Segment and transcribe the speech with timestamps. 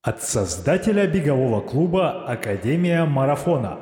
[0.00, 3.78] От создателя бегового клуба «Академия марафона».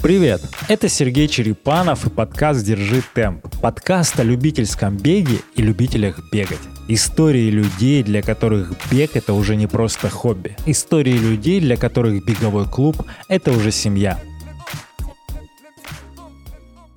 [0.00, 0.40] Привет!
[0.68, 3.48] Это Сергей Черепанов и подкаст «Держи темп».
[3.60, 6.60] Подкаст о любительском беге и любителях бегать.
[6.86, 10.56] Истории людей, для которых бег— это уже не просто хобби.
[10.64, 14.20] Истории людей, для которых беговой клуб— это уже семья.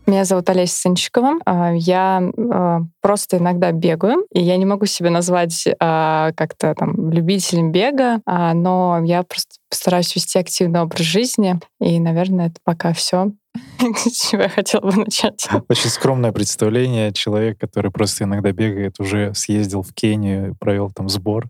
[0.07, 1.39] Меня зовут Олеся Сынчикова.
[1.45, 7.09] А, я а, просто иногда бегаю, и я не могу себя назвать а, как-то там
[7.11, 13.31] любителем бега, но я просто стараюсь вести активный образ жизни, и, наверное, это пока все.
[13.95, 15.47] С чего я хотела бы начать?
[15.69, 17.13] Очень скромное представление.
[17.13, 21.47] Человек, который просто иногда бегает, уже съездил в Кению, провел там сбор.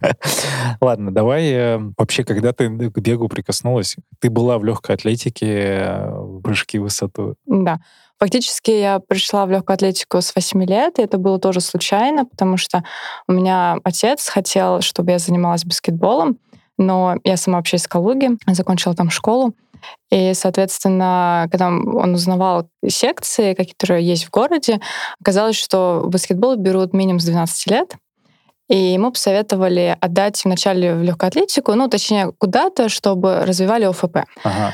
[0.80, 6.10] Ладно, давай э, вообще, когда ты к бегу прикоснулась, ты была в легкой атлетике, э,
[6.10, 7.36] в прыжки в высоту.
[7.46, 7.80] Да.
[8.18, 12.56] Фактически я пришла в легкую атлетику с 8 лет, и это было тоже случайно, потому
[12.56, 12.84] что
[13.26, 16.38] у меня отец хотел, чтобы я занималась баскетболом,
[16.78, 19.54] но я сама вообще из Калуги, закончила там школу,
[20.10, 24.80] и, соответственно, когда он узнавал секции, которые есть в городе,
[25.20, 27.96] оказалось, что баскетбол берут минимум с 12 лет.
[28.68, 34.18] И ему посоветовали отдать вначале в легкую атлетику, ну, точнее, куда-то, чтобы развивали ОФП.
[34.44, 34.72] Ага.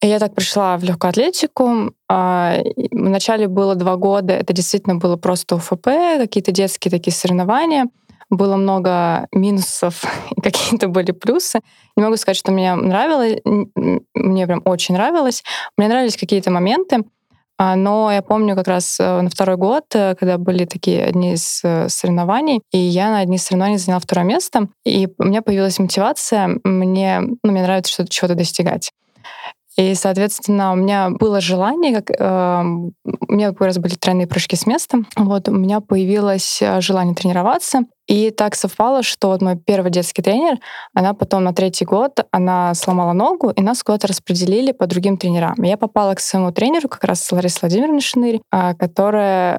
[0.00, 1.92] И я так пришла в легкую атлетику.
[2.08, 2.58] А,
[2.90, 5.86] вначале было два года, это действительно было просто ОФП,
[6.18, 7.86] какие-то детские такие соревнования
[8.30, 10.04] было много минусов
[10.36, 11.60] и какие-то были плюсы.
[11.96, 15.42] Не могу сказать, что мне нравилось, мне прям очень нравилось.
[15.76, 17.04] Мне нравились какие-то моменты,
[17.60, 21.32] а, но я помню как раз э, на второй год, э, когда были такие одни
[21.32, 25.42] из э, соревнований, и я на одни из соревнований заняла второе место, и у меня
[25.42, 28.92] появилась мотивация, мне, ну, мне нравится что-то, чего-то достигать.
[29.76, 34.54] И, соответственно, у меня было желание, как э, у меня как раз были тройные прыжки
[34.54, 39.90] с места, вот у меня появилось желание тренироваться, и так совпало, что вот мой первый
[39.90, 40.58] детский тренер,
[40.94, 45.54] она потом на третий год, она сломала ногу, и нас куда-то распределили по другим тренерам.
[45.62, 49.58] я попала к своему тренеру, как раз Ларисе Владимировне Шинырь, а, которая...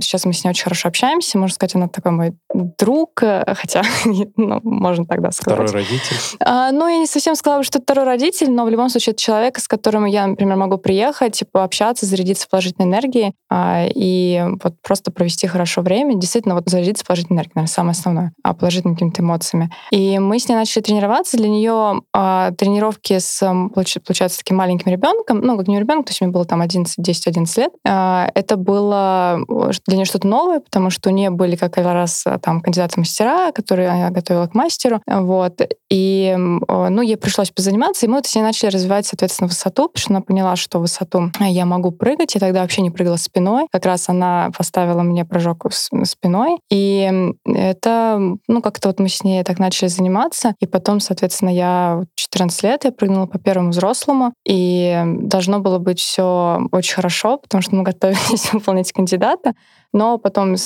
[0.00, 1.36] Сейчас мы с ней очень хорошо общаемся.
[1.36, 2.34] Можно сказать, она такой мой
[2.78, 3.82] друг, э, хотя,
[4.36, 5.68] ну, можно тогда сказать.
[5.68, 6.16] Второй родитель?
[6.40, 9.58] А, ну, я не совсем сказала, что второй родитель, но в любом случае это человек,
[9.58, 15.46] с которым я, например, могу приехать, пообщаться, зарядиться положительной энергией а, и вот просто провести
[15.48, 16.14] хорошо время.
[16.14, 19.70] Действительно, вот зарядиться положительной энергией наверное, самое основное, а положительными какими-то эмоциями.
[19.90, 21.36] И мы с ней начали тренироваться.
[21.36, 23.40] Для нее а, тренировки с,
[23.74, 27.26] получается, таким маленьким ребенком, ну, как не ребенок, то есть мне было там 11, 10,
[27.26, 29.40] 11 лет, а, это было
[29.86, 33.52] для нее что-то новое, потому что у нее были как раз а, там кандидаты мастера,
[33.52, 35.60] которые она готовила к мастеру, вот.
[35.90, 40.00] И, ну, ей пришлось позаниматься, и мы вот с ней начали развивать, соответственно, высоту, потому
[40.00, 43.66] что она поняла, что высоту я могу прыгать, и тогда вообще не прыгала спиной.
[43.70, 49.42] Как раз она поставила мне прыжок спиной, и это, ну, как-то вот мы с ней
[49.44, 55.02] так начали заниматься, и потом, соответственно, я 14 лет, я прыгнула по первому взрослому, и
[55.06, 59.54] должно было быть все очень хорошо, потому что мы готовились выполнить кандидата,
[59.92, 60.56] но потом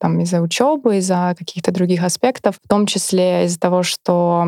[0.00, 4.46] там из-за учебы, из-за каких-то других аспектов, в том числе из-за того, что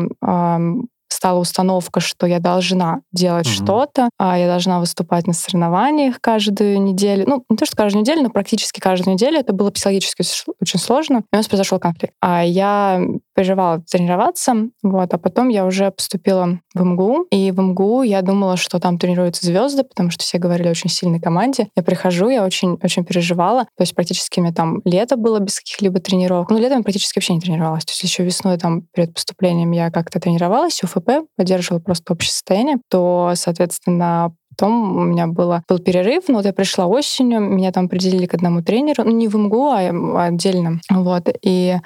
[1.09, 3.63] стала установка, что я должна делать mm-hmm.
[3.63, 7.25] что-то, а я должна выступать на соревнованиях каждую неделю.
[7.27, 9.39] Ну, не то, что каждую неделю, но практически каждую неделю.
[9.39, 10.23] Это было психологически
[10.61, 11.23] очень сложно.
[11.31, 12.13] И у нас произошел конфликт.
[12.21, 13.01] А я
[13.39, 18.57] переживала тренироваться, вот, а потом я уже поступила в МГУ, и в МГУ я думала,
[18.57, 21.69] что там тренируются звезды, потому что все говорили о очень сильной команде.
[21.73, 25.59] Я прихожу, я очень, очень переживала, то есть практически у меня там лето было без
[25.59, 26.49] каких-либо тренировок.
[26.49, 29.89] Ну, летом я практически вообще не тренировалась, то есть еще весной там перед поступлением я
[29.89, 36.23] как-то тренировалась, УФП, поддерживала просто общее состояние, то, соответственно, Потом у меня было, был перерыв,
[36.27, 39.69] но вот я пришла осенью, меня там определили к одному тренеру, ну, не в МГУ,
[39.69, 40.81] а отдельно.
[40.89, 41.29] Вот.
[41.41, 41.77] И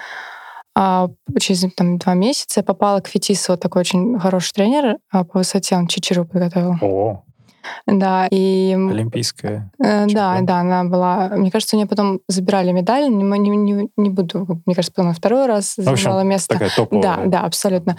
[0.76, 5.24] а через там, два месяца я попала к Фетису, вот такой очень хороший тренер а
[5.24, 6.76] по высоте, он Чичеру подготовил.
[6.82, 7.24] О,
[7.86, 8.74] да, и...
[8.74, 9.72] Олимпийская.
[9.80, 11.30] Э, да, да, она была...
[11.30, 15.10] Мне кажется, у нее потом забирали медаль, не, не, не, не буду, мне кажется, потом
[15.10, 16.56] на второй раз общем, место.
[16.56, 17.02] такая топовая.
[17.02, 17.98] Да, да, абсолютно.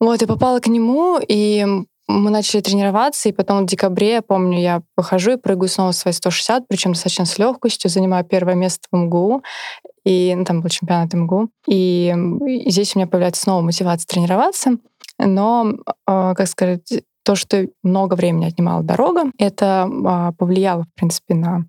[0.00, 1.64] Вот, я попала к нему, и
[2.12, 6.12] мы начали тренироваться, и потом в декабре, я помню, я выхожу и прыгаю снова свои
[6.12, 9.42] 160, причем достаточно с легкостью, занимаю первое место в МГУ,
[10.04, 11.48] и ну, там был чемпионат МГУ.
[11.66, 12.14] И,
[12.46, 14.78] и здесь у меня появляется снова мотивация тренироваться,
[15.18, 15.74] но, э,
[16.06, 21.66] как сказать, то, что много времени отнимала дорога, это э, повлияло, в принципе, на,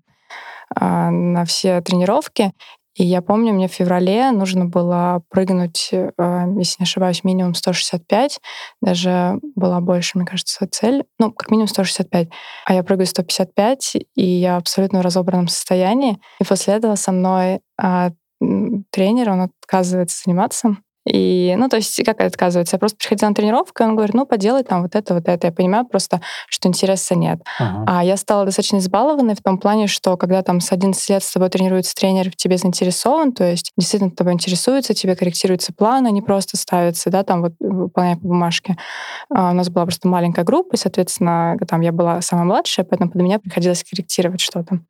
[0.78, 2.52] э, на все тренировки.
[2.96, 6.10] И я помню, мне в феврале нужно было прыгнуть, э,
[6.58, 8.40] если не ошибаюсь, минимум 165.
[8.80, 11.04] Даже была больше, мне кажется, цель.
[11.18, 12.28] Ну, как минимум 165.
[12.66, 16.18] А я прыгаю 155, и я абсолютно в разобранном состоянии.
[16.40, 18.10] И после этого со мной а,
[18.90, 20.76] тренер, он отказывается заниматься.
[21.06, 22.76] И, ну, то есть, как это отказывается?
[22.76, 25.48] Я просто приходила на тренировку, и он говорит, ну, поделай там вот это, вот это.
[25.48, 27.40] Я понимаю просто, что интереса нет.
[27.60, 27.84] Uh-huh.
[27.86, 31.32] А я стала достаточно избалованной в том плане, что когда там с 11 лет с
[31.32, 36.22] тобой тренируется тренер, в тебе заинтересован, то есть действительно тобой интересуется, тебе корректируется план, не
[36.22, 38.76] просто ставится, да, там вот выполняя по бумажке.
[39.30, 43.10] А у нас была просто маленькая группа, и, соответственно, там я была самая младшая, поэтому
[43.10, 44.80] под меня приходилось корректировать что-то.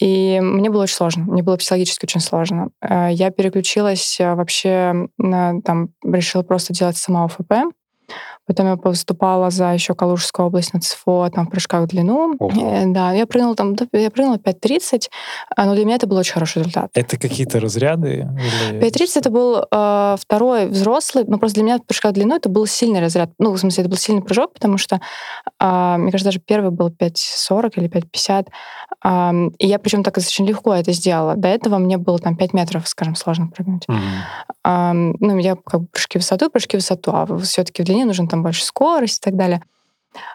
[0.00, 2.70] И мне было очень сложно, мне было психологически очень сложно.
[2.80, 7.52] Э, я переключилась э, вообще, на, там, решила просто делать сама ОФП,
[8.50, 12.34] Потом я поступала за еще Калужскую область на ЦФО, там, в прыжках в длину.
[12.36, 12.50] Ого.
[12.60, 15.08] Э, да, я прыгнула там, я прыгнула 5.30,
[15.54, 16.90] а, но для меня это был очень хороший результат.
[16.94, 18.28] Это какие-то разряды?
[18.72, 18.80] Или...
[18.80, 22.66] 5.30 это был э, второй взрослый, но просто для меня прыжка в длину это был
[22.66, 23.30] сильный разряд.
[23.38, 24.96] Ну, в смысле, это был сильный прыжок, потому что,
[25.60, 28.48] э, мне кажется, даже первый был 5.40 или 5.50.
[29.04, 31.36] Э, и я причем так очень легко это сделала.
[31.36, 33.84] До этого мне было там 5 метров, скажем, сложно прыгнуть.
[33.88, 33.92] Mm-hmm.
[34.64, 38.06] Э, ну, я как бы прыжки в высоту, прыжки в высоту, а все-таки в длине
[38.06, 39.62] нужен там больше скорость и так далее.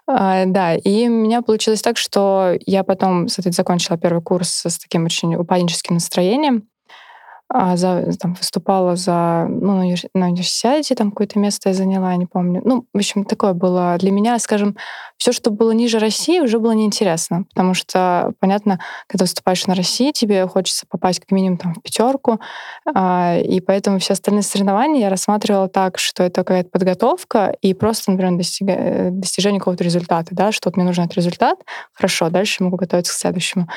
[0.07, 4.77] А, да, и у меня получилось так, что я потом, соответственно, закончила первый курс с
[4.77, 6.67] таким очень упадническим настроением
[7.53, 9.75] за, там, выступала за, ну,
[10.13, 12.61] на университете, там какое-то место я заняла, я не помню.
[12.65, 14.75] Ну, в общем, такое было для меня, скажем,
[15.17, 20.11] все, что было ниже России, уже было неинтересно, потому что, понятно, когда выступаешь на России,
[20.11, 22.39] тебе хочется попасть как минимум там в пятерку,
[22.93, 28.11] а, и поэтому все остальные соревнования я рассматривала так, что это какая-то подготовка и просто,
[28.11, 29.09] например, достига...
[29.11, 31.59] достижение какого-то результата, да, что вот мне нужен этот результат,
[31.93, 33.67] хорошо, дальше могу готовиться к следующему.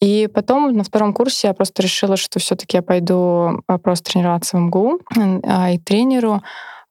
[0.00, 4.56] И потом на втором курсе я просто решила, что все-таки я пойду а, просто тренироваться
[4.56, 5.00] в МГУ
[5.44, 6.42] а, и тренеру,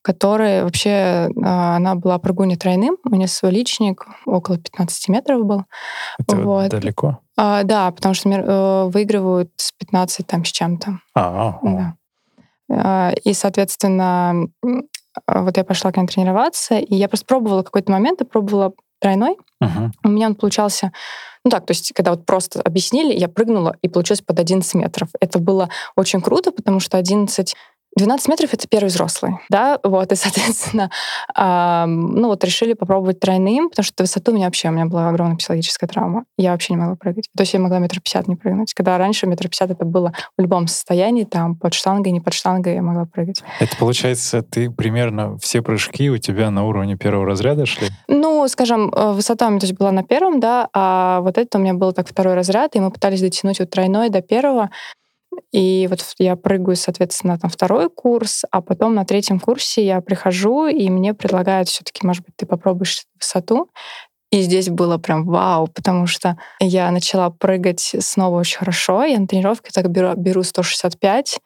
[0.02, 5.64] который вообще, а, она была прыгуня тройным, у нее свой личник около 15 метров был.
[6.20, 6.70] Это вот.
[6.70, 7.20] далеко?
[7.38, 11.00] А, да, потому что э, выигрывают с 15 там с чем-то.
[11.16, 13.14] А, да.
[13.24, 14.48] И, соответственно,
[15.28, 19.36] вот я пошла к ней тренироваться, и я просто пробовала какой-то момент, я пробовала тройной.
[19.62, 19.92] Uh-huh.
[20.04, 20.92] У меня он получался
[21.46, 25.10] ну так, то есть, когда вот просто объяснили, я прыгнула, и получилось под 11 метров.
[25.20, 27.54] Это было очень круто, потому что 11
[27.98, 30.90] 12 метров— это первый взрослый, да, вот, и, соответственно,
[31.38, 35.10] э, ну вот решили попробовать тройным, потому что высоту у меня вообще, у меня была
[35.10, 37.30] огромная психологическая травма, я вообще не могла прыгать.
[37.36, 40.42] То есть я могла метр пятьдесят не прыгнуть, когда раньше метр пятьдесят это было в
[40.42, 43.44] любом состоянии, там, под штангой, не под штангой я могла прыгать.
[43.60, 47.88] Это, получается, ты примерно все прыжки у тебя на уровне первого разряда шли?
[48.08, 51.58] Ну, скажем, э, высота у меня то есть, была на первом, да, а вот это
[51.58, 54.70] у меня был так второй разряд, и мы пытались дотянуть вот тройной до первого,
[55.52, 60.68] и вот я прыгаю, соответственно, там второй курс, а потом на третьем курсе я прихожу,
[60.68, 63.70] и мне предлагают все таки может быть, ты попробуешь высоту.
[64.32, 69.04] И здесь было прям вау, потому что я начала прыгать снова очень хорошо.
[69.04, 71.40] Я на тренировке так беру, беру 165,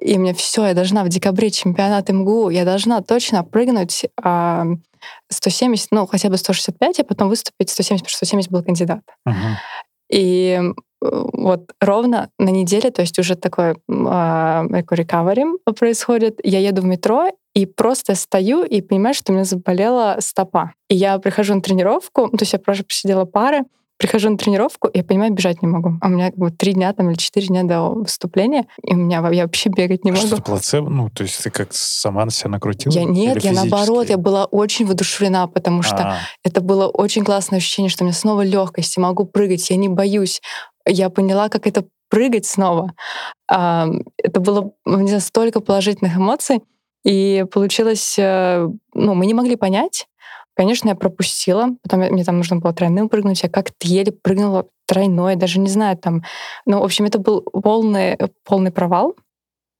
[0.00, 4.66] и мне все, я должна в декабре чемпионат МГУ, я должна точно прыгнуть а,
[5.30, 9.02] 170, ну, хотя бы 165, а потом выступить 170, потому что 170 был кандидат.
[9.26, 9.54] Uh-huh.
[10.10, 10.60] И
[11.02, 15.44] вот ровно на неделе, то есть уже такой, а, рекавери
[15.78, 16.38] происходит.
[16.44, 20.72] Я еду в метро и просто стою и понимаю, что у меня заболела стопа.
[20.88, 23.64] И я прихожу на тренировку, то есть я просто посидела пары,
[24.02, 25.92] Прихожу на тренировку, я понимаю, бежать не могу.
[26.00, 28.96] А у меня как бы три дня там или четыре дня до выступления, и у
[28.96, 30.26] меня я вообще бегать не а могу.
[30.26, 30.90] Что плацебо?
[30.90, 32.92] Ну, то есть ты как сама на себя накрутила?
[32.92, 36.16] Я нет, я наоборот, я была очень воодушевлена, потому что А-а-а.
[36.42, 39.88] это было очень классное ощущение, что у меня снова легкость, я могу прыгать, я не
[39.88, 40.42] боюсь.
[40.86, 42.92] Я поняла, как это прыгать снова.
[43.48, 46.62] Это было не знаю, столько положительных эмоций.
[47.04, 50.06] И получилось, э, ну, мы не могли понять,
[50.54, 51.68] Конечно, я пропустила.
[51.82, 53.42] Потом мне там нужно было тройным прыгнуть.
[53.42, 56.22] Я как-то еле прыгнула тройной, даже не знаю там.
[56.66, 59.16] Ну, в общем, это был полный, полный провал.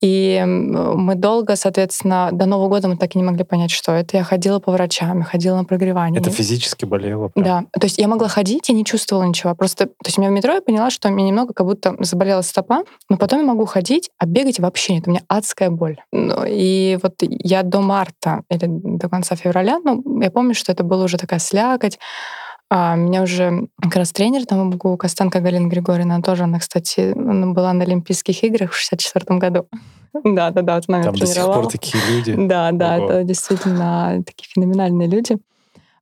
[0.03, 4.17] И мы долго, соответственно, до Нового года мы так и не могли понять, что это.
[4.17, 6.21] Я ходила по врачам, я ходила на прогревание.
[6.21, 7.29] Это физически болело?
[7.29, 7.45] Прям.
[7.45, 7.81] Да.
[7.81, 9.55] То есть я могла ходить и не чувствовала ничего.
[9.55, 11.95] Просто, то есть у меня в метро я поняла, что у меня немного как будто
[12.01, 15.07] заболела стопа, но потом я могу ходить, а бегать вообще нет.
[15.07, 16.01] У меня адская боль.
[16.11, 20.83] Ну, и вот я до марта или до конца февраля, ну, я помню, что это
[20.83, 22.01] была уже такая слякоть,
[22.75, 27.49] а меня уже как раз тренер там МГУ, Костенко Галина Григорьевна, тоже она, кстати, она
[27.49, 29.67] была на Олимпийских играх в 64 году.
[30.25, 32.35] Да, да, да, вот она Там до сих пор такие люди.
[32.35, 35.37] Да, да, это действительно такие феноменальные люди.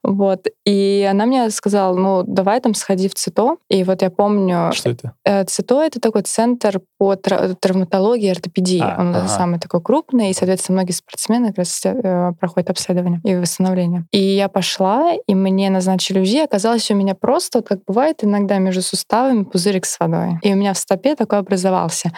[0.02, 0.46] Вот.
[0.64, 3.56] И она мне сказала, ну, давай там сходи в ЦИТО.
[3.68, 4.72] И вот я помню...
[4.72, 5.14] Что это?
[5.24, 8.80] Э, ЦИТО— это такой центр по травматологии и ортопедии.
[8.82, 9.28] А, Он ага.
[9.28, 14.06] самый такой крупный, и, соответственно, многие спортсмены как раз э, проходят обследование и восстановление.
[14.10, 16.44] И я пошла, и мне назначили УЗИ.
[16.44, 20.38] Оказалось, у меня просто, как бывает иногда между суставами, пузырик с водой.
[20.42, 22.12] И у меня в стопе такой образовался.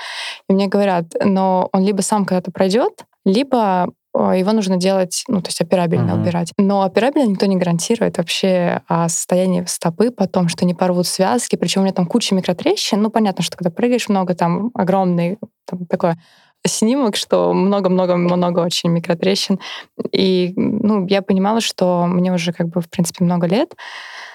[0.48, 5.49] И мне говорят, но он либо сам когда-то пройдет, либо его нужно делать, ну, то
[5.49, 6.21] есть операбельно uh-huh.
[6.21, 6.52] убирать.
[6.59, 11.57] Но операбельно никто не гарантирует вообще о состоянии стопы потом, что не порвут связки.
[11.57, 13.00] Причем у меня там куча микротрещин.
[13.00, 16.19] Ну, понятно, что когда прыгаешь много, там огромный там, такое
[16.66, 19.59] снимок, что много-много-много очень микротрещин.
[20.12, 23.75] И ну, я понимала, что мне уже как бы, в принципе, много лет.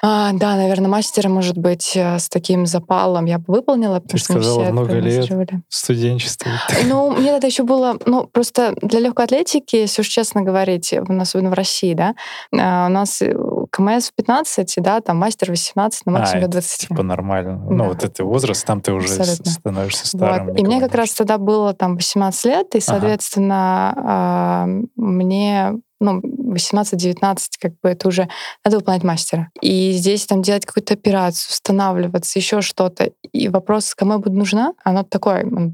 [0.01, 3.99] А, да, наверное, мастера, может быть, э, с таким запалом я бы выполнила.
[3.99, 5.29] Ты сказала, все много лет
[5.69, 6.51] студенчества.
[6.85, 11.49] Ну, мне это еще было, ну, просто для легкой атлетики, если уж честно говорить, особенно
[11.49, 12.15] в России, да,
[12.53, 13.33] а, у нас э,
[13.77, 16.88] КМС в 15, да, там мастер 18, на максимум а, 20.
[16.88, 17.57] типа нормально.
[17.57, 17.75] Ну, да.
[17.75, 19.51] Ну, вот это возраст, там ты уже Абсолютно.
[19.51, 20.48] становишься старым.
[20.48, 20.60] Вот.
[20.60, 24.88] И мне как раз тогда было там 18 лет, и, соответственно, ага.
[24.96, 28.29] мне ну, 18-19, как бы это уже
[28.63, 29.50] надо выполнять мастера.
[29.62, 33.12] И здесь там делать какую-то операцию, устанавливаться, еще что-то.
[33.31, 35.74] И вопрос, кому я буду нужна, оно такое, ну,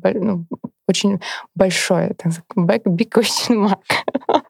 [0.87, 1.19] очень
[1.55, 2.15] большое,
[2.55, 4.41] big, big question mark.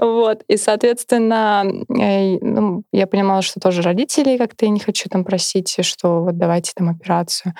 [0.00, 0.42] вот.
[0.48, 6.22] И, соответственно, ну, я понимала, что тоже родители как-то я не хочу там просить, что
[6.22, 7.54] вот давайте там операцию.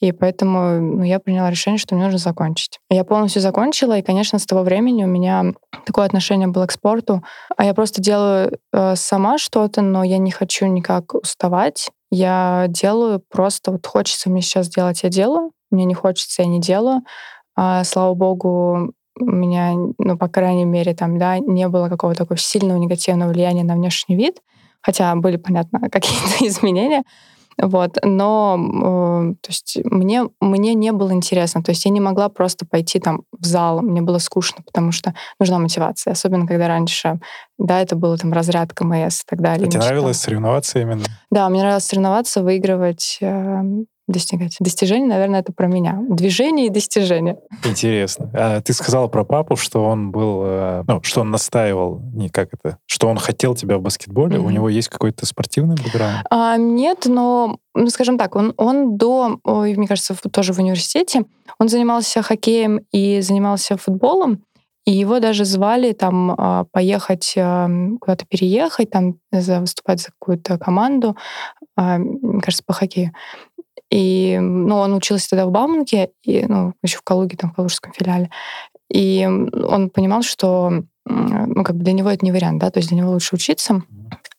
[0.00, 2.78] И поэтому ну, я приняла решение, что мне нужно закончить.
[2.90, 5.54] Я полностью закончила, и, конечно, с того времени у меня
[5.86, 7.22] такое отношение было к спорту.
[7.56, 11.88] А я просто делаю э, сама что-то, но я не хочу никак уставать.
[12.10, 15.52] Я делаю просто, вот хочется мне сейчас делать, я делаю.
[15.70, 17.02] Мне не хочется, я не делаю.
[17.56, 22.38] А, слава богу, у меня, ну, по крайней мере, там, да, не было какого-то такого
[22.38, 24.42] сильного негативного влияния на внешний вид,
[24.82, 27.02] хотя были, понятно, какие-то изменения.
[27.58, 31.62] Вот, но э, то есть мне, мне не было интересно.
[31.62, 35.14] То есть я не могла просто пойти там в зал, мне было скучно, потому что
[35.40, 36.12] нужна мотивация.
[36.12, 37.18] Особенно, когда раньше,
[37.58, 39.68] да, это было там разряд КМС и так далее.
[39.68, 41.04] А тебе нравилось соревноваться именно?
[41.30, 43.16] Да, мне нравилось соревноваться, выигрывать.
[43.22, 43.62] Э,
[44.08, 44.56] достигать.
[44.60, 45.98] Достижение, наверное, это про меня.
[46.08, 47.38] Движение и достижение.
[47.64, 48.30] Интересно.
[48.32, 52.50] А ты сказала про папу, что он был, э, ну, что он настаивал, не как
[52.52, 54.36] это, что он хотел тебя в баскетболе.
[54.36, 54.46] Mm-hmm.
[54.46, 56.26] У него есть какой-то спортивный бэкграунд?
[56.30, 61.24] А, нет, но, ну, скажем так, он, он до, ой, мне кажется, тоже в университете,
[61.58, 64.42] он занимался хоккеем и занимался футболом.
[64.84, 71.16] И его даже звали там а, поехать эм, куда-то переехать, там выступать за какую-то команду,
[71.76, 73.12] а, мне кажется, по хоккею.
[73.90, 77.92] И, ну, он учился тогда в Бауманке, и, ну, еще в Калуге, там, в Калужском
[77.92, 78.30] филиале.
[78.90, 82.88] И он понимал, что ну, как бы для него это не вариант, да, то есть
[82.88, 83.82] для него лучше учиться.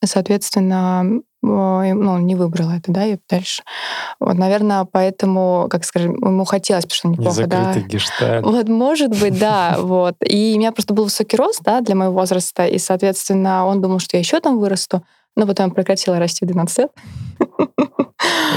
[0.03, 3.63] Соответственно, ну, он не выбрал это, да, и дальше.
[4.19, 7.73] Вот, наверное, поэтому, как скажем, ему хотелось, потому что неплохо, да.
[7.73, 8.45] гештальт.
[8.45, 10.15] Вот, может быть, да, вот.
[10.25, 13.99] И у меня просто был высокий рост, да, для моего возраста, и, соответственно, он думал,
[13.99, 15.03] что я еще там вырасту,
[15.37, 16.91] но потом я прекратила расти в 12 лет.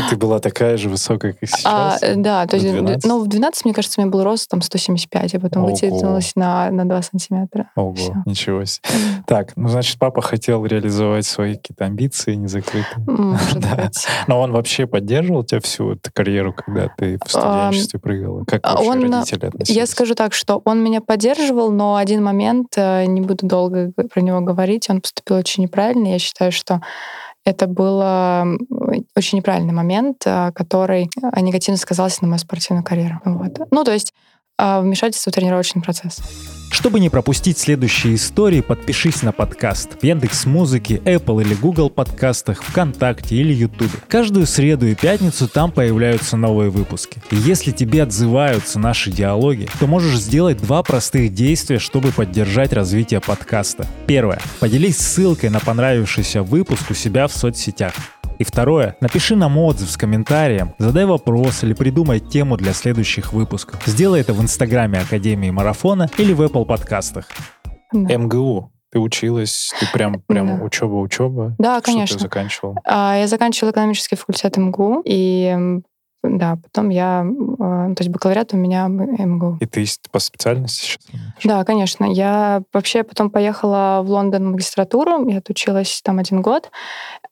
[0.08, 2.02] ты была такая же высокая, как сейчас?
[2.02, 3.04] А, да, то есть, 12?
[3.04, 5.72] ну, в 12, мне кажется, у меня был рост там 175, а потом Ого.
[5.72, 7.70] вытянулась на, на 2 сантиметра.
[7.76, 8.14] Ого, Всё.
[8.26, 8.88] ничего себе.
[9.26, 13.04] Так, ну, значит, папа хотел реализовать свои какие-то амбиции незакрытые.
[13.06, 13.76] Может да.
[13.76, 14.06] быть.
[14.26, 18.44] Но он вообще поддерживал тебя всю эту карьеру, когда ты в студенчестве а, прыгала?
[18.44, 19.76] Как вообще он, родители относились?
[19.76, 24.20] Я скажу так, что он меня поддерживал, но один момент, э, не буду долго про
[24.20, 26.08] него говорить, он поступил очень неправильно.
[26.08, 26.69] Я считаю, что
[27.44, 28.00] это был
[29.16, 33.20] очень неправильный момент, э, который э, негативно сказался на мою спортивную карьеру.
[33.24, 33.58] Вот.
[33.70, 34.12] Ну, то есть
[34.80, 36.20] вмешательство в тренировочный процесс.
[36.70, 42.62] Чтобы не пропустить следующие истории, подпишись на подкаст в Яндекс Музыке, Apple или Google подкастах,
[42.62, 43.90] ВКонтакте или Ютубе.
[44.08, 47.20] Каждую среду и пятницу там появляются новые выпуски.
[47.32, 53.20] И если тебе отзываются наши диалоги, то можешь сделать два простых действия, чтобы поддержать развитие
[53.20, 53.86] подкаста.
[54.06, 54.40] Первое.
[54.60, 57.94] Поделись ссылкой на понравившийся выпуск у себя в соцсетях.
[58.40, 63.82] И второе, напиши нам отзыв с комментарием, задай вопрос или придумай тему для следующих выпусков.
[63.84, 67.26] Сделай это в инстаграме Академии Марафона или в Apple подкастах.
[67.92, 68.16] Да.
[68.16, 68.72] МГУ.
[68.90, 70.64] Ты училась, ты прям, прям да.
[70.64, 71.54] учеба, учеба.
[71.58, 72.16] Да, Что конечно.
[72.16, 72.76] ты заканчивала?
[72.86, 75.82] А, я заканчивала экономический факультет МГУ, и
[76.22, 77.24] да, потом я,
[77.58, 79.56] а, то есть бакалавриат у меня МГУ.
[79.60, 81.00] И ты по специальности сейчас?
[81.44, 82.04] Да, конечно.
[82.04, 86.70] Я вообще потом поехала в Лондон в магистратуру, я отучилась там один год,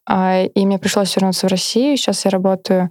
[0.07, 1.97] а, и мне пришлось вернуться в Россию.
[1.99, 2.89] Сейчас я работаю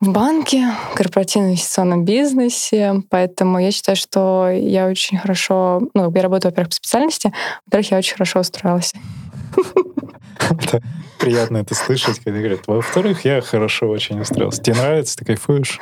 [0.00, 6.22] в банке, в корпоративном инвестиционном бизнесе, поэтому я считаю, что я очень хорошо, ну, я
[6.22, 7.32] работаю, во-первых, по специальности,
[7.66, 8.92] во-вторых, я очень хорошо устроилась.
[10.50, 10.82] Это
[11.18, 12.66] приятно это слышать, когда говорят.
[12.66, 14.62] Во-вторых, я хорошо очень устроился.
[14.62, 15.78] Тебе нравится, ты кайфуешь?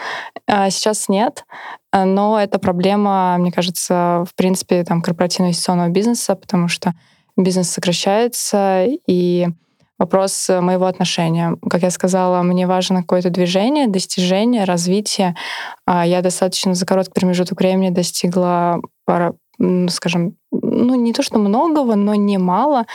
[0.47, 1.45] А, сейчас нет,
[1.93, 6.95] но это проблема, мне кажется, в принципе, там, корпоративного инвестиционного бизнеса, потому что
[7.37, 9.49] бизнес сокращается, и
[9.99, 11.57] вопрос моего отношения.
[11.69, 15.35] Как я сказала, мне важно какое-то движение, достижение, развитие.
[15.87, 18.81] А я достаточно за короткий промежуток времени достигла
[19.91, 22.87] скажем, ну не то что многого, но немало.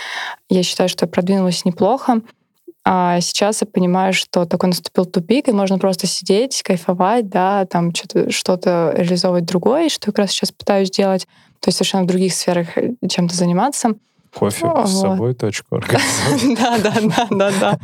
[0.49, 2.21] Я считаю, что я продвинулась неплохо.
[2.83, 7.93] А сейчас я понимаю, что такой наступил тупик, и можно просто сидеть, кайфовать, да, там
[7.93, 11.27] что-то, что-то реализовывать другое, что я как раз сейчас пытаюсь делать,
[11.59, 13.91] то есть совершенно в других сферах э, чем-то заниматься.
[14.33, 14.89] Кофе вот.
[14.89, 15.79] с собой точку
[16.57, 17.79] Да, да, да, да, да.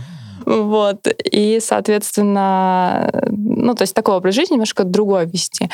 [0.47, 1.07] Вот.
[1.29, 5.69] И, соответственно, ну, то есть такой образ жизни немножко другой вести.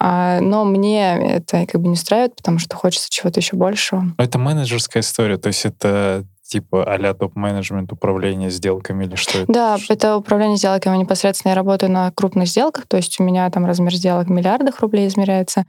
[0.00, 4.04] А, но мне это как бы не устраивает, потому что хочется чего-то еще большего.
[4.18, 9.52] Это менеджерская история, то есть это типа а-ля топ-менеджмент, управление сделками или что это?
[9.52, 10.96] Да, это управление сделками.
[10.96, 14.80] Непосредственно я работаю на крупных сделках, то есть у меня там размер сделок в миллиардах
[14.80, 15.66] рублей измеряется.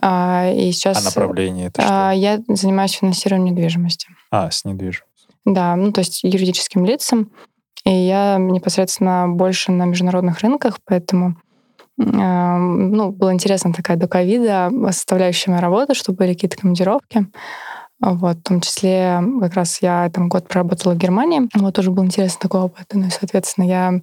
[0.00, 1.02] А, и сейчас...
[1.02, 2.08] А направление это что?
[2.10, 4.08] А, я занимаюсь финансированием недвижимости.
[4.30, 5.06] А, с недвижимостью.
[5.44, 7.32] Да, ну то есть юридическим лицам.
[7.86, 11.36] И я непосредственно больше на международных рынках, поэтому
[11.96, 17.26] ну, была интересна такая до ковида составляющая моей работы, чтобы были какие-то командировки.
[18.00, 21.48] Вот, в том числе как раз я там год проработала в Германии.
[21.54, 22.86] Вот тоже был интересный такой опыт.
[22.92, 24.00] Ну и, соответственно, я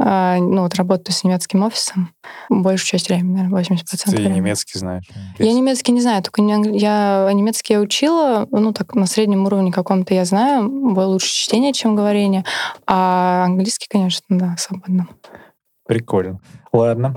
[0.00, 2.10] э, ну, вот работаю с немецким офисом
[2.48, 3.76] большую часть времени, наверное, 80%
[4.06, 4.36] Ты времени.
[4.38, 5.08] немецкий знаешь?
[5.38, 9.70] Я немецкий не знаю, только не, я немецкий я учила, ну так на среднем уровне
[9.70, 12.44] каком-то я знаю, лучше чтение, чем говорение,
[12.86, 15.06] а английский, конечно, да, свободно.
[15.88, 16.38] Прикольно.
[16.70, 17.16] Ладно,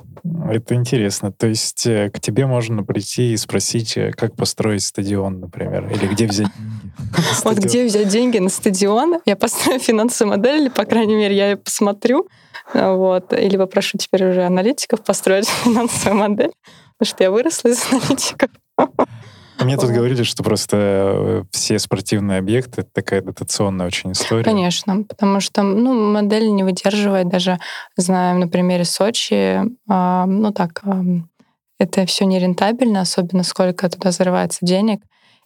[0.50, 1.34] это интересно.
[1.34, 6.08] То есть э, к тебе можно прийти и спросить, э, как построить стадион, например, или
[6.08, 6.82] где взять деньги.
[7.44, 9.18] Вот где взять деньги на стадион?
[9.26, 12.30] Я построю финансовую модель, или, по крайней мере, я ее посмотрю.
[12.74, 13.34] Вот.
[13.34, 16.52] Или попрошу теперь уже аналитиков построить финансовую модель,
[16.98, 18.52] потому что я выросла из аналитиков.
[19.64, 24.44] Мне тут говорили, что просто э, все спортивные объекты— это такая дотационная очень история.
[24.44, 27.60] Конечно, потому что ну, модель не выдерживает даже,
[27.98, 30.92] знаем на примере Сочи, э, ну так, э,
[31.80, 35.02] это все нерентабельно, особенно сколько туда зарывается денег.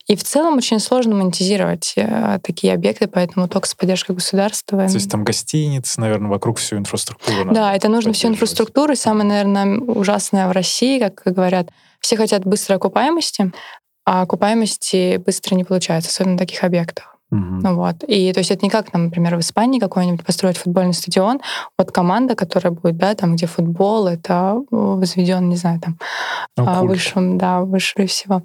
[0.07, 4.87] И в целом очень сложно монетизировать э, такие объекты, поэтому только с поддержкой государства.
[4.87, 7.51] То есть там гостиницы, наверное, вокруг всю инфраструктуру.
[7.51, 8.93] Да, это нужно всю инфраструктуру.
[8.93, 11.69] И самое, наверное, ужасное в России, как говорят,
[12.01, 13.51] все хотят быстрой окупаемости,
[14.05, 17.17] а окупаемости быстро не получается, особенно на таких объектах.
[17.31, 17.73] Угу.
[17.73, 18.03] Вот.
[18.07, 21.41] И то есть это не как, там, например, в Испании какой-нибудь построить футбольный стадион.
[21.77, 25.97] Вот команда, которая будет, да, там, где футбол, это возведен, не знаю, там,
[26.55, 28.43] ну, высшим, да, выше всего.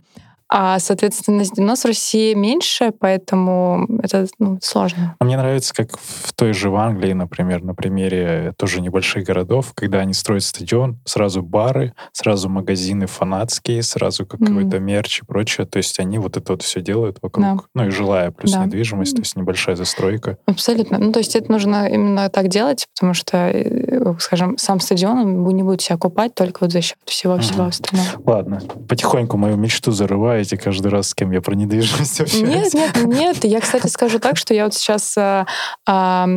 [0.52, 5.14] А, соответственно, нас в России меньше, поэтому это ну, сложно.
[5.20, 9.72] А мне нравится, как в той же в Англии, например, на примере тоже небольших городов,
[9.74, 14.46] когда они строят стадион, сразу бары, сразу магазины фанатские, сразу как mm-hmm.
[14.46, 15.66] какой-то мерч и прочее.
[15.68, 17.44] То есть они вот это вот все делают вокруг.
[17.44, 17.56] Да.
[17.74, 18.64] Ну и жилая плюс да.
[18.64, 20.36] недвижимость, то есть небольшая застройка.
[20.46, 20.98] Абсолютно.
[20.98, 25.62] Ну то есть это нужно именно так делать, потому что, э, скажем, сам стадион не
[25.62, 27.68] будет себя купать только вот за счет всего-всего mm-hmm.
[27.68, 28.08] остального.
[28.26, 28.60] Ладно.
[28.88, 32.72] Потихоньку мою мечту зарываю забываете каждый раз, с кем я про недвижимость общаюсь.
[32.74, 33.44] Нет, нет, нет.
[33.44, 35.46] Я, кстати, скажу так, что я вот сейчас а,
[35.86, 36.28] а,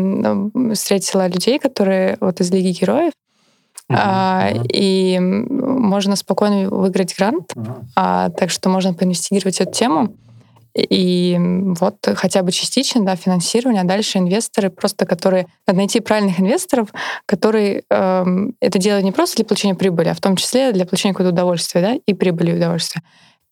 [0.73, 3.13] встретила людей, которые вот из Лиги Героев,
[3.91, 4.67] Uh-huh, а, uh-huh.
[4.71, 7.83] И можно спокойно выиграть грант, uh-huh.
[7.97, 10.15] а, так что можно поинвестигировать эту тему.
[10.73, 11.37] И
[11.77, 15.47] вот хотя бы частично, да, финансирование, а дальше инвесторы просто, которые...
[15.67, 16.93] Надо найти правильных инвесторов,
[17.25, 18.25] которые э,
[18.61, 21.81] это делают не просто для получения прибыли, а в том числе для получения какого-то удовольствия,
[21.81, 23.03] да, и прибыли и удовольствия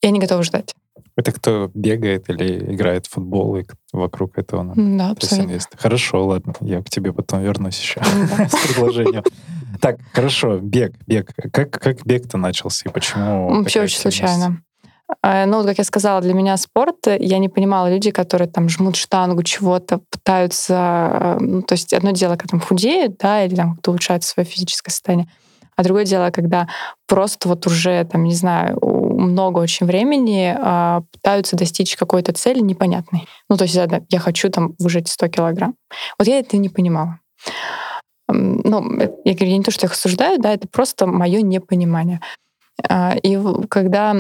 [0.02, 0.74] и они готовы ждать.
[1.16, 5.60] Это кто бегает или играет в футбол, и вокруг этого надо да, абсолютно.
[5.78, 9.24] Хорошо, ладно, я к тебе потом вернусь еще с предложением.
[9.82, 11.32] Так, хорошо, бег, бег.
[11.52, 13.50] Как, как бег-то начался и почему?
[13.50, 14.62] Вообще очень случайно.
[15.22, 18.96] А, ну, как я сказала, для меня спорт, я не понимала люди, которые там жмут
[18.96, 21.38] штангу, чего-то пытаются...
[21.40, 24.92] Ну, то есть одно дело, когда там худеют, да, или там кто улучшает свое физическое
[24.92, 25.28] состояние.
[25.76, 26.68] А другое дело, когда
[27.08, 28.78] просто вот уже, там, не знаю,
[29.22, 33.28] много очень времени а, пытаются достичь какой-то цели непонятной.
[33.50, 35.76] Ну, то есть я, хочу там выжить 100 килограмм.
[36.18, 37.20] Вот я это не понимала.
[38.28, 42.22] Ну, я говорю, я не то, что их осуждаю, да, это просто мое непонимание.
[42.90, 43.38] А, и
[43.70, 44.16] когда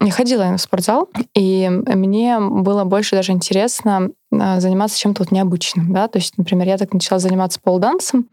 [0.00, 5.92] я ходила в спортзал, и мне было больше даже интересно а, заниматься чем-то вот необычным,
[5.92, 8.28] да, то есть, например, я так начала заниматься полдансом,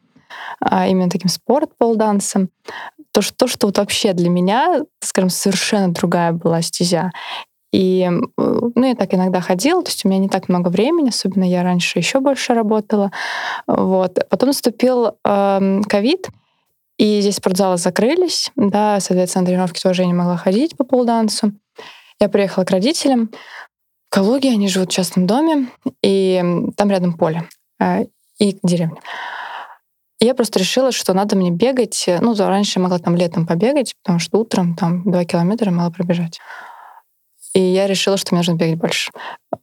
[0.72, 2.50] именно таким спорт-полдансом,
[3.12, 7.12] то, что, то, что вот вообще для меня, скажем, совершенно другая была стезя.
[7.72, 11.50] И, ну, я так иногда ходила, то есть у меня не так много времени, особенно
[11.50, 13.12] я раньше еще больше работала.
[13.66, 14.20] Вот.
[14.30, 16.32] Потом наступил ковид, э,
[16.98, 21.54] и здесь спортзалы закрылись, да, соответственно, на тренировки тоже я не могла ходить по полдансу.
[22.20, 23.32] Я приехала к родителям.
[24.10, 25.70] В Калуге они живут в частном доме,
[26.04, 26.44] и
[26.76, 27.48] там рядом поле
[27.80, 28.06] э,
[28.38, 28.98] и деревня.
[30.22, 32.06] И я просто решила, что надо мне бегать.
[32.22, 36.40] Ну, раньше я могла там летом побегать, потому что утром там два километра мало пробежать.
[37.54, 39.12] И я решила, что мне нужно бегать больше.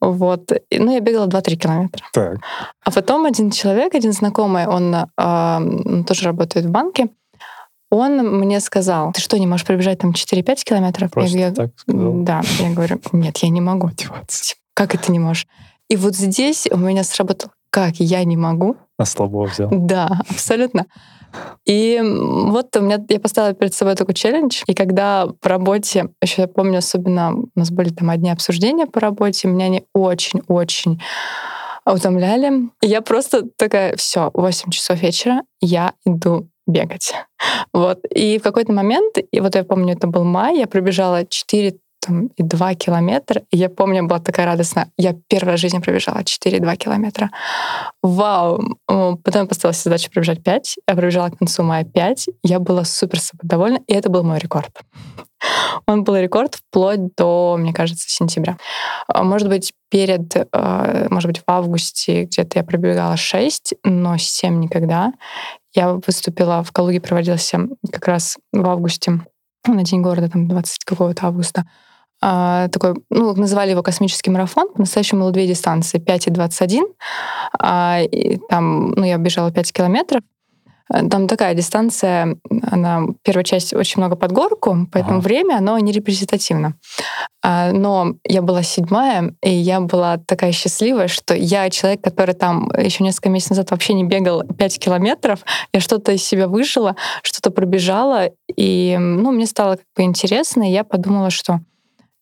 [0.00, 0.50] Вот.
[0.68, 2.04] И, ну, я бегала 2-3 километра.
[2.12, 2.38] Так.
[2.84, 7.08] А потом один человек, один знакомый, он, э, он тоже работает в банке,
[7.90, 11.10] он мне сказал, ты что, не можешь пробежать там 4-5 километров?
[11.12, 12.12] Просто я, так сказал?
[12.24, 12.42] Да.
[12.58, 13.86] Я говорю, нет, я не могу.
[13.86, 14.56] Мотивация.
[14.74, 15.46] Как это не можешь?
[15.88, 18.76] И вот здесь у меня сработало, как я не могу.
[18.98, 19.68] На слабо взял.
[19.70, 20.86] Да, абсолютно.
[21.66, 26.42] И вот у меня, я поставила перед собой такой челлендж, и когда по работе, еще
[26.42, 31.00] я помню, особенно у нас были там одни обсуждения по работе, меня они очень-очень
[31.86, 32.70] утомляли.
[32.82, 37.12] И я просто такая, все, 8 часов вечера, я иду бегать.
[37.72, 38.00] Вот.
[38.12, 42.26] И в какой-то момент, и вот я помню, это был май, я пробежала 4 там,
[42.36, 43.42] и 2 километра.
[43.50, 44.90] И я помню, была такая радостная.
[44.96, 47.30] Я первый раз в жизни пробежала 4,2 километра.
[48.02, 48.78] Вау!
[48.86, 50.76] Потом я поставила себе задачу пробежать 5.
[50.88, 52.28] Я пробежала к концу мая 5.
[52.42, 53.80] Я была супер собой довольна.
[53.86, 54.70] И это был мой рекорд.
[55.86, 58.56] Он был рекорд вплоть до, мне кажется, сентября.
[59.06, 64.58] А, может быть, перед, а, может быть, в августе где-то я пробегала 6, но 7
[64.58, 65.12] никогда.
[65.74, 69.20] Я выступила в Калуге, проводился как раз в августе
[69.66, 71.64] на День города, там, 20 какого-то августа.
[72.20, 74.72] А, такой, ну, называли его космический марафон.
[74.72, 76.86] По-настоящему было две дистанции, 5 и 21.
[77.58, 80.22] А, и там, ну, я бежала 5 километров.
[80.88, 85.24] Там такая дистанция, она, первая часть очень много под горку, поэтому ага.
[85.24, 86.76] время, оно не репрезентативно.
[87.42, 92.70] А, но я была седьмая, и я была такая счастливая, что я человек, который там
[92.74, 95.40] еще несколько месяцев назад вообще не бегал 5 километров,
[95.74, 100.72] я что-то из себя выжила, что-то пробежала, и ну, мне стало как бы интересно, и
[100.72, 101.60] я подумала, что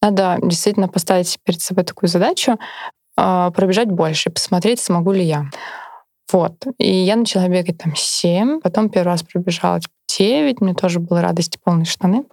[0.02, 2.59] надо действительно поставить перед собой такую задачу,
[3.16, 5.46] а, пробежать больше, посмотреть, смогу ли я.
[6.32, 6.54] Вот.
[6.78, 11.22] И я начала бегать там 7, потом первый раз пробежала типа 9, мне тоже было
[11.22, 12.24] радости полные штаны.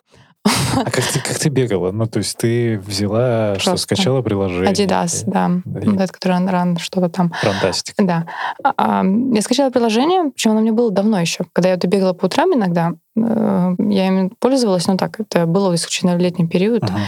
[0.76, 1.92] А как ты, как ты бегала?
[1.92, 3.72] Ну, то есть ты взяла, Просто.
[3.72, 4.74] что скачала приложение?
[4.74, 5.50] Adidas, да.
[5.82, 5.88] И...
[5.88, 7.32] Вот это, который ран, что-то там.
[7.42, 8.04] Фантастика.
[8.04, 8.28] Да.
[8.76, 11.46] А, я скачала приложение, причем оно мне было давно еще.
[11.54, 16.18] Когда я бегала по утрам иногда, э, я им пользовалась, но так, это было исключительно
[16.18, 17.00] в летний период, uh-huh.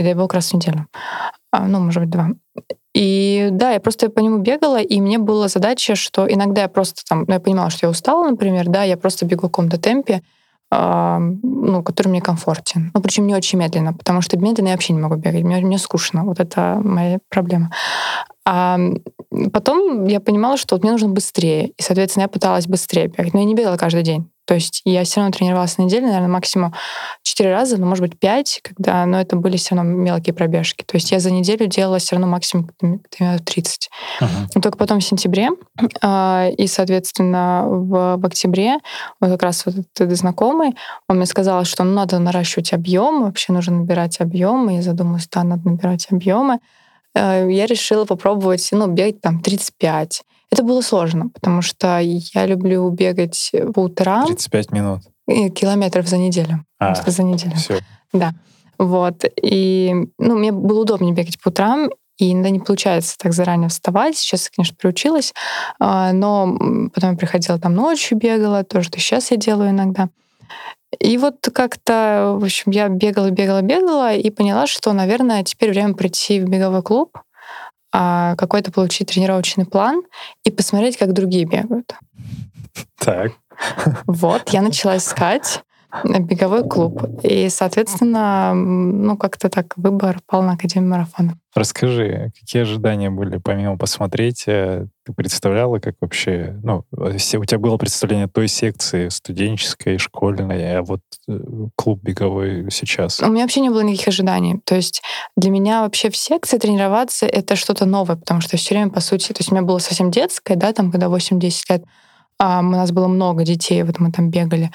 [0.00, 0.86] И дай бог раз в неделю.
[1.52, 2.30] А, ну, может быть, два.
[2.94, 7.02] И да, я просто по нему бегала, и мне была задача, что иногда я просто
[7.06, 10.22] там, ну, я понимала, что я устала, например, да, я просто бегу в каком-то темпе,
[10.72, 12.90] э, ну, который мне комфортен.
[12.94, 15.78] Ну, причем не очень медленно, потому что медленно я вообще не могу бегать, мне, мне
[15.78, 17.70] скучно, вот это моя проблема.
[18.46, 18.78] А
[19.52, 23.40] потом я понимала, что вот мне нужно быстрее, и, соответственно, я пыталась быстрее бегать, но
[23.40, 24.30] я не бегала каждый день.
[24.46, 26.72] То есть я все равно тренировалась на неделю, наверное, максимум
[27.22, 30.84] 4 раза, ну, может быть, 5, когда, но это были все равно мелкие пробежки.
[30.84, 32.70] То есть я за неделю делала все равно максимум
[33.44, 33.90] 30.
[34.20, 34.60] Uh-huh.
[34.62, 35.48] только потом в сентябре
[36.02, 38.78] э, и, соответственно, в, в октябре
[39.20, 40.76] вот как раз вот этот знакомый,
[41.08, 44.76] он мне сказал, что ну, надо наращивать объем, вообще нужно набирать объемы.
[44.76, 46.60] Я задумалась, да, надо набирать объемы.
[47.14, 50.22] Э, я решила попробовать, ну, бегать там 35.
[50.56, 54.24] Это было сложно, потому что я люблю бегать по утрам.
[54.24, 55.02] 35 минут.
[55.26, 56.64] Километров за неделю.
[56.78, 57.54] А, за неделю.
[57.56, 57.80] Все.
[58.14, 58.32] Да.
[58.78, 59.24] Вот.
[59.42, 64.16] И ну, мне было удобнее бегать по утрам, и иногда не получается так заранее вставать.
[64.16, 65.34] Сейчас я, конечно, приучилась,
[65.78, 66.56] а, но
[66.94, 70.08] потом я приходила там ночью, бегала, то сейчас я делаю иногда.
[70.98, 75.92] И вот как-то, в общем, я бегала, бегала, бегала и поняла, что, наверное, теперь время
[75.92, 77.18] прийти в беговой клуб,
[78.36, 80.02] какой-то получить тренировочный план
[80.44, 81.94] и посмотреть, как другие бегают.
[82.98, 83.32] Так.
[84.06, 85.62] Вот, я начала искать
[86.04, 87.02] беговой клуб.
[87.22, 91.38] И, соответственно, ну, как-то так выбор пал на Академию марафона.
[91.54, 97.78] Расскажи, какие ожидания были, помимо посмотреть, э, ты представляла, как вообще, ну, у тебя было
[97.78, 101.38] представление той секции студенческой, школьной, а вот э,
[101.74, 103.20] клуб беговой сейчас?
[103.20, 104.60] У меня вообще не было никаких ожиданий.
[104.64, 105.02] То есть
[105.34, 109.28] для меня вообще в секции тренироваться— это что-то новое, потому что все время, по сути,
[109.28, 111.84] то есть у меня было совсем детское, да, там, когда 8-10 лет,
[112.38, 114.70] а, у нас было много детей, вот мы там бегали,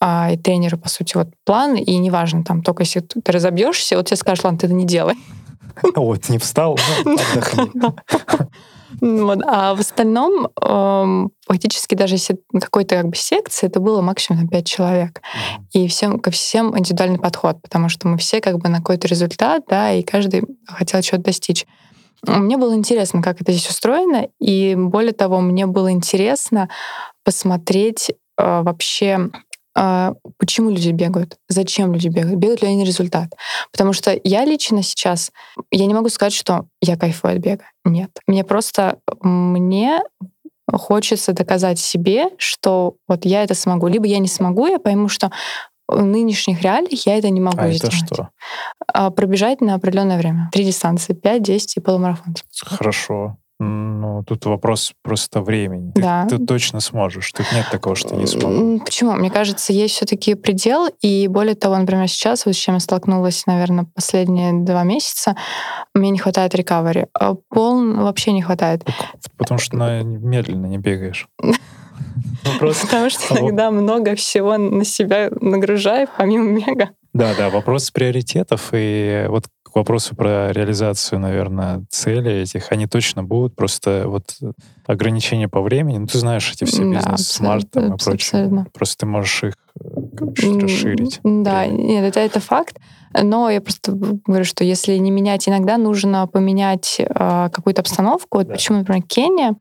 [0.00, 4.06] а, и тренеры, по сути, вот план, и неважно, там, только если ты разобьешься, вот
[4.06, 5.14] тебе скажут, ладно, ты это не делай.
[5.94, 7.70] Вот, не встал, ну, отдохни.
[9.00, 9.38] Вот.
[9.46, 14.66] А в остальном, эм, фактически даже если какой-то как бы секции, это было максимум 5
[14.66, 15.22] человек.
[15.72, 19.62] И всем, ко всем индивидуальный подход, потому что мы все как бы на какой-то результат,
[19.68, 21.66] да, и каждый хотел чего-то достичь.
[22.26, 26.68] Мне было интересно, как это здесь устроено, и более того, мне было интересно
[27.24, 28.14] посмотреть э,
[28.62, 29.30] вообще
[29.76, 33.32] а, почему люди бегают, зачем люди бегают, бегают ли они результат.
[33.70, 35.30] Потому что я лично сейчас,
[35.70, 37.64] я не могу сказать, что я кайфую от бега.
[37.84, 38.10] Нет.
[38.26, 40.00] Мне просто, мне
[40.72, 43.86] хочется доказать себе, что вот я это смогу.
[43.86, 45.30] Либо я не смогу, я пойму, что
[45.96, 47.94] нынешних реалиях я это не могу а сделать.
[48.02, 48.28] это что?
[48.92, 50.48] А, пробежать на определенное время.
[50.52, 51.12] Три дистанции.
[51.12, 52.34] 5, 10 и полумарафон.
[52.64, 53.36] Хорошо.
[53.62, 55.92] Ну, тут вопрос просто времени.
[55.94, 56.26] Ты, Да.
[56.26, 57.30] ты точно сможешь.
[57.32, 58.80] Тут нет такого, что не смогу.
[58.80, 59.12] Почему?
[59.12, 63.44] Мне кажется, есть все-таки предел, и более того, например, сейчас, вот с чем я столкнулась,
[63.46, 65.36] наверное, последние два месяца,
[65.94, 67.08] мне не хватает рекавери.
[67.12, 68.82] А Полн вообще не хватает.
[69.36, 71.28] Потому что на- медленно не бегаешь.
[72.58, 72.86] Просто...
[72.86, 73.40] Потому что Вот.
[73.40, 76.90] иногда много всего на себя нагружаю, помимо бега.
[77.12, 83.22] Да, да, вопрос приоритетов и вот к вопросу про реализацию, наверное, целей этих, они точно
[83.22, 84.36] будут, просто вот
[84.86, 88.66] ограничения по времени, ну ты знаешь эти все бизнес-смарт и прочее, абсолютно.
[88.72, 89.54] просто ты можешь их
[90.36, 91.20] расширить.
[91.22, 91.82] Да, время.
[91.82, 92.78] нет, это, это факт.
[93.12, 98.38] Но я просто говорю, что если не менять, иногда нужно поменять э, какую-то обстановку.
[98.38, 98.54] Вот Да.
[98.54, 99.54] почему, например, Кения,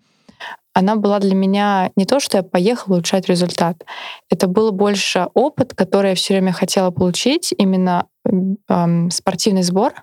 [0.74, 3.84] она была для меня не то, что я поехала улучшать результат.
[4.30, 8.06] Это был больше опыт, который я все время хотела получить, именно
[8.70, 9.94] эм, спортивный сбор,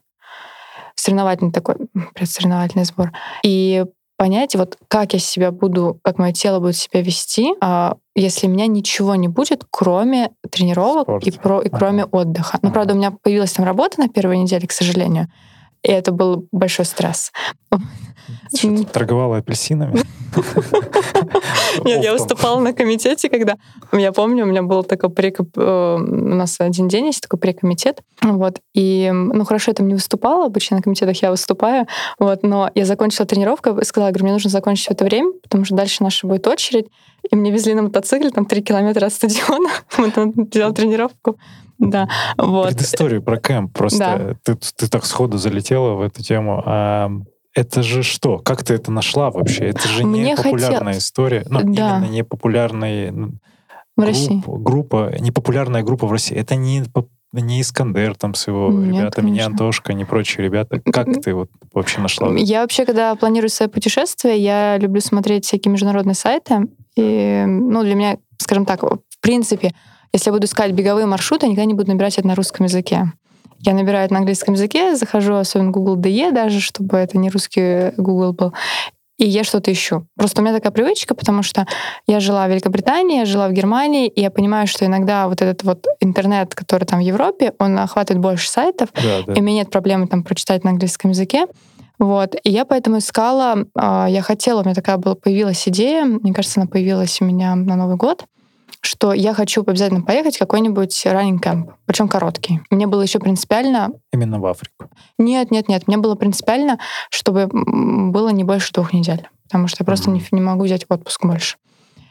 [0.94, 1.76] соревновательный такой,
[2.14, 3.12] предсоревновательный сбор.
[3.44, 3.85] И
[4.18, 8.50] понять, вот как я себя буду, как мое тело будет себя вести, а, если у
[8.50, 11.26] меня ничего не будет, кроме тренировок Спорт.
[11.26, 11.79] и, про, и Ага.
[11.79, 12.59] кроме отдыха.
[12.62, 12.74] Но, Ага.
[12.74, 15.29] правда, у меня появилась там работа на первой неделе, к сожалению.
[15.87, 17.31] И это был большой стресс.
[18.53, 20.03] Что, торговала апельсинами?
[21.85, 23.57] Нет, я выступала на комитете, когда...
[23.92, 25.57] Я помню, у меня был такой прекоп...
[25.57, 28.03] э, У нас один день есть такой прекомитет.
[28.20, 28.59] Вот.
[28.75, 30.46] И, ну, хорошо, я там не выступала.
[30.46, 31.87] Обычно на комитетах я выступаю.
[32.18, 32.42] Вот.
[32.42, 36.27] Но я закончила тренировку, сказала, говорю, мне нужно закончить это время, потому что дальше наша
[36.27, 36.87] будет очередь.
[37.31, 39.70] И мне везли на мотоцикле там три километра от стадиона.
[39.99, 41.38] Мы там делали тренировку.
[41.78, 42.08] Да,
[42.38, 42.68] вот.
[42.68, 43.72] Предысторию про кэмп.
[43.76, 44.54] Просто Да.
[44.54, 46.62] ты, ты так сходу залетела в эту тему.
[46.64, 47.10] А
[47.54, 48.38] это же что?
[48.38, 49.66] Как ты это нашла вообще?
[49.66, 51.44] Это же не Мне популярная хотелось- история.
[51.48, 51.98] Ну, Да.
[51.98, 53.12] именно не популярная
[53.96, 54.42] В России.
[54.46, 56.36] группа, группа, не популярная группа в России.
[56.36, 56.84] Это не,
[57.32, 59.50] не Искандер там с его Нет, ребятами, не конечно.
[59.52, 60.80] Антошка, не прочие ребята.
[60.92, 62.28] Как ты вот вообще нашла?
[62.36, 66.68] Я вообще, когда планирую свои путешествия, я люблю смотреть всякие международные сайты.
[66.94, 69.74] И, ну, для меня, скажем так, в принципе,
[70.16, 73.12] если я буду искать беговые маршруты, я никогда не буду набирать это на русском языке.
[73.61, 77.92] Я набираю это на английском языке, захожу особенно Google DE даже, чтобы это не русский
[77.98, 78.55] Google был.
[79.18, 80.07] И я что-то ищу.
[80.16, 81.66] Просто у меня такая привычка, потому что
[82.07, 85.62] я жила в Великобритании, я жила в Германии, и я понимаю, что иногда вот этот
[85.64, 89.33] вот интернет, который там в Европе, он охватывает больше сайтов, Да, да.
[89.35, 91.46] и у меня нет проблемы там прочитать на английском языке.
[91.98, 92.37] Вот.
[92.42, 96.61] И я поэтому искала, а, я хотела, у меня такая была, появилась идея, мне кажется,
[96.61, 98.24] она появилась у меня на Новый год,
[98.87, 102.61] что я хочу обязательно поехать в какой-нибудь раннинг кэмп, причем короткий.
[102.70, 104.88] Мне было еще принципиально, Именно в Африку.
[105.18, 106.79] нет, нет, нет, мне было принципиально,
[107.11, 111.25] чтобы было не больше двух недель, потому что я просто не, не могу взять отпуск
[111.25, 111.57] больше.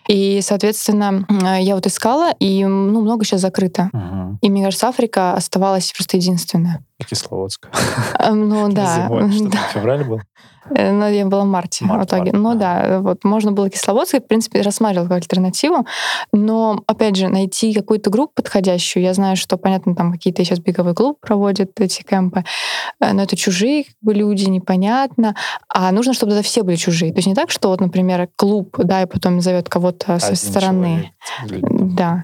[0.08, 1.26] И, соответственно,
[1.60, 3.90] я вот искала, и ну, много сейчас закрыто.
[3.92, 4.38] Мгм.
[4.42, 6.86] И мне кажется, Африка оставалась просто единственная.
[7.00, 7.70] И Кисловодск.
[8.14, 9.32] А, Ну да, Зимой.
[9.50, 10.22] Что февраль был?
[10.70, 12.32] Э, Ну, я была в марте Март, в итоге.
[12.32, 12.60] март, ну ага.
[12.60, 15.86] да, вот можно было Кисловодск, я, в принципе, рассматривала как альтернативу.
[16.32, 19.04] Но, опять же, найти какую-то группу подходящую.
[19.04, 22.44] Я знаю, что, понятно, там какие-то сейчас беговые клубы проводят эти кемпы,
[23.00, 25.36] э, но это чужие как бы, люди, непонятно.
[25.70, 27.12] А нужно, чтобы это все были чужие.
[27.12, 31.12] То есть не так, что вот, например, клуб, да, и потом зовет кого-то со стороны.
[31.48, 31.66] человек.
[31.96, 32.24] Да.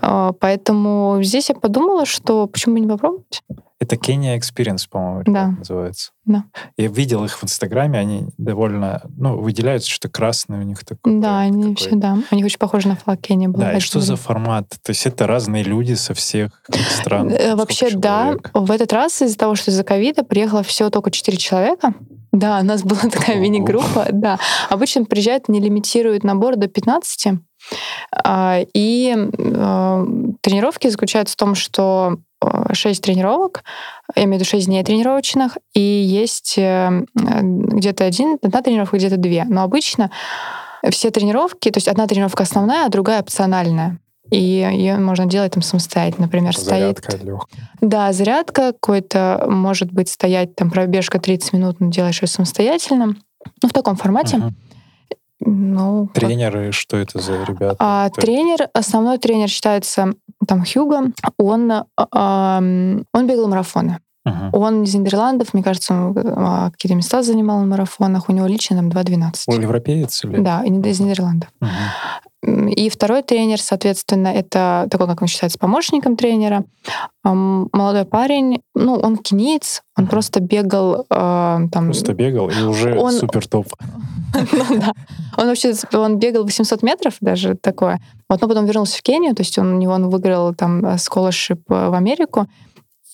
[0.00, 3.42] А, Поэтому здесь я подумала, что почему бы не попробовать?
[3.80, 5.48] Это Kenya Experience, по-моему, Да.
[5.58, 6.10] называется.
[6.24, 6.44] Да.
[6.76, 11.20] Я видел их в Инстаграме, они довольно, ну, выделяются, что красное у них такое.
[11.20, 12.18] Да, они все, да.
[12.30, 13.64] У них очень похоже на флаг Кении было.
[13.64, 14.68] Да, и что за формат?
[14.82, 16.60] То есть это разные люди со всех
[16.90, 17.30] стран?
[17.30, 18.36] Э, Вообще, да.
[18.52, 21.94] В этот раз из-за того, что из-за ковида приехало всего только 4 человека.
[22.32, 24.08] Да, у нас была такая мини-группа.
[24.12, 24.38] Да.
[24.68, 27.38] Обычно приезжают, не лимитируют набор до 15.
[28.24, 30.06] А, И э,
[30.40, 32.18] тренировки заключаются в том, что
[32.72, 33.64] 6 тренировок,
[34.14, 39.16] я имею в виду 6 дней тренировочных, и есть э, где-то один, одна тренировка, где-то
[39.16, 39.44] две.
[39.44, 40.10] Но обычно
[40.90, 43.98] все тренировки, то есть одна тренировка основная, а другая опциональная.
[44.30, 46.26] И ее можно делать там самостоятельно.
[46.26, 46.98] Например, стоит...
[46.98, 47.70] Зарядка легкая.
[47.80, 53.16] Да, зарядка какой-то, может быть, стоять там пробежка 30 минут, но делаешь ее самостоятельно.
[53.62, 54.36] Ну, в таком формате.
[54.36, 54.56] Мгм.
[55.40, 57.76] Ну, как- Тренеры, что это за ребята?
[57.78, 60.12] А, тренер, основной тренер считается
[60.46, 61.12] там Хьюго.
[61.38, 64.00] Он, а, он бегал марафоны.
[64.28, 64.50] Мгм.
[64.52, 68.28] Он из Нидерландов, мне кажется, он а, какие-то места занимал на марафонах.
[68.28, 69.32] У него лично там 2.12.
[69.46, 70.40] Он европеец или?
[70.40, 71.48] Да, из Нидерландов.
[72.44, 76.64] М, И второй тренер, соответственно, это такой, как он считается, помощником тренера.
[77.24, 80.10] Молодой парень, ну, он кениец, он Мгм.
[80.10, 81.86] просто бегал а, там...
[81.86, 83.66] Просто бегал и уже Он- супер топ.
[84.34, 84.82] Ну.
[85.38, 87.98] Он вообще он бегал 800 метров, даже такое.
[88.28, 90.94] Вот, но потом вернулся в Кению, то есть он, у него он выиграл там э,
[90.96, 92.46] scholarship э, в Америку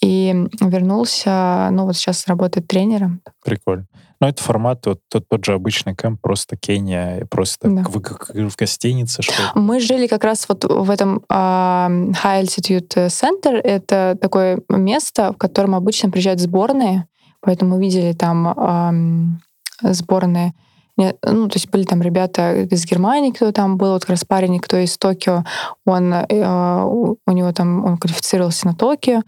[0.05, 3.23] и вернулся, ну вот сейчас работает тренером.
[3.43, 3.87] Прикольно.
[4.21, 7.85] Но это формат, вот тот, тот же обычный кэмп, просто Кения, просто Да.
[7.89, 9.33] вы как в гостинице, что?
[9.55, 13.55] Мы жили как раз вот в этом а, High Altitude Center.
[13.55, 17.07] Это такое место, в котором обычно приезжают сборные,
[17.41, 19.41] поэтому мы видели там ам,
[19.83, 20.53] сборные.
[20.97, 24.61] Ну, то есть были там ребята из Германии, кто там был, вот как раз парень,
[24.61, 25.45] кто из Токио,
[25.87, 29.23] он, э, у него там, он квалифицировался на Токио,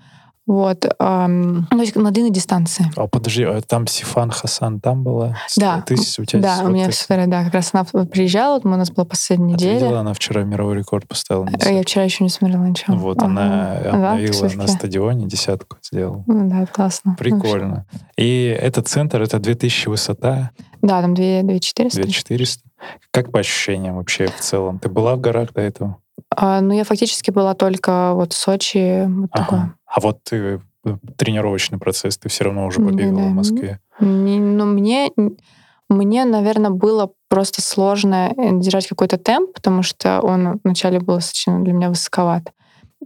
[0.46, 2.86] вот, ам, ну, то есть на длинной дистанции.
[2.96, 5.36] А подожди, а там Сифан Хасан там была?
[5.56, 5.82] Да.
[5.82, 8.90] Тысяч, у тебя Да, у меня все да, как раз она приезжала, вот у нас
[8.90, 9.74] была последняя А ты неделя.
[9.84, 11.48] видела, она вчера мировой рекорд поставила.
[11.64, 12.94] Э, Я вчера еще не смотрела ничего.
[12.94, 13.26] Ну Вот, Ага.
[13.26, 14.56] она Да, обновила всё-таки.
[14.56, 16.22] на стадионе, десятку сделала.
[16.26, 17.16] Ну Да, классно.
[17.18, 17.86] Прикольно.
[18.16, 20.50] И этот центр, это 2000 высота,
[20.82, 22.00] Да, там 2 2400.
[22.02, 22.62] 2400.
[23.10, 24.78] Как по ощущениям вообще в целом?
[24.78, 25.96] Ты была в горах до этого?
[26.34, 29.06] А, ну, я фактически была только вот в Сочи.
[29.06, 29.74] Вот такое.
[29.96, 33.28] А вот ты, э, тренировочный процесс, ты все равно уже побегала да.
[33.28, 33.80] в Москве.
[33.98, 35.10] Не- ну, мне,
[35.88, 41.64] мне, наверное, было просто сложно э, держать какой-то темп, потому что он вначале был достаточно
[41.64, 42.52] для меня высоковат.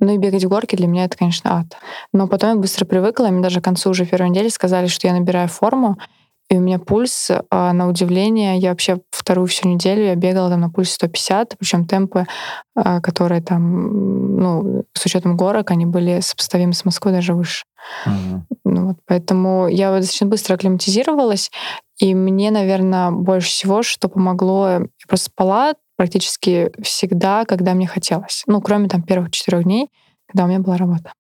[0.01, 1.77] Ну и бегать в горке для меня это, конечно, ад.
[2.13, 5.07] Но потом я быстро привыкла, и мне даже к концу уже первой недели сказали, что
[5.07, 5.97] я набираю форму,
[6.51, 10.61] и у меня пульс, а, на удивление, я вообще вторую всю неделю я бегала там
[10.61, 12.27] на пульсе 150, причем темпы,
[12.75, 17.65] а, которые там, ну, с учетом горок, они были сопоставимы с Москвой даже выше.
[18.65, 21.51] Ну, вот, поэтому я достаточно быстро акклиматизировалась,
[21.99, 28.43] и мне, наверное, больше всего, что помогло, я просто спала практически всегда, когда мне хотелось.
[28.47, 29.89] Ну, кроме там первых четырех дней,
[30.27, 31.13] когда у меня была работа.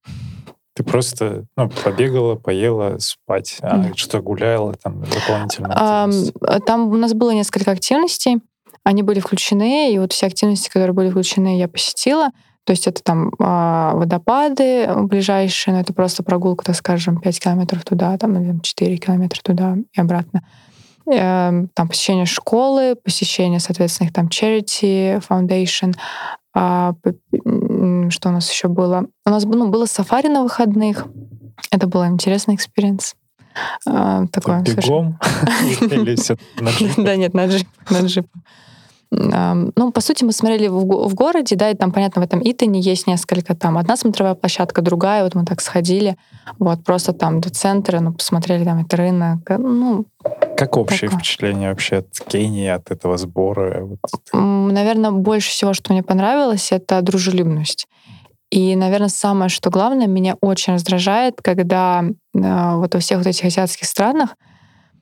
[0.81, 3.91] Ты просто ну, побегала, поела, спать, а Да.
[3.97, 5.69] что гуляла, там дополнительно.
[6.07, 6.33] Активность.
[6.65, 8.39] Там у нас было несколько активностей,
[8.83, 12.29] они были включены, и вот все активности, которые были включены, я посетила.
[12.65, 17.85] То есть это там а, водопады ближайшие, но это просто прогулка, так скажем, 5 километров
[17.85, 20.41] туда, там, или там 4 километра туда и обратно.
[21.07, 25.95] Эм, Там посещение школы, посещение, соответственно, их там charity, foundation.
[28.11, 29.07] Что у нас еще было?
[29.25, 31.07] У нас ну, было сафари на выходных.
[31.71, 33.15] Это был интересный experience.
[33.87, 35.19] А, Такое бегом
[36.99, 37.67] да нет, на джип.
[37.91, 38.27] На джип.
[39.11, 42.81] Ну, по сути, мы смотрели в, в городе, да, и там, понятно, в этом Итене
[42.81, 43.77] есть несколько там.
[43.77, 46.17] Одна смотровая площадка, другая, вот мы так сходили,
[46.61, 50.07] вот, просто там до центра, ну, посмотрели там это рынок, э, ну,
[50.61, 51.19] Как общее Такое.
[51.19, 53.89] впечатление вообще от Кении, от этого сбора?
[54.35, 57.87] Наверное, больше всего, что мне понравилось, это дружелюбность.
[58.51, 63.47] И, наверное, самое, что главное, меня очень раздражает, когда э, вот во всех вот этих
[63.47, 64.37] азиатских странах,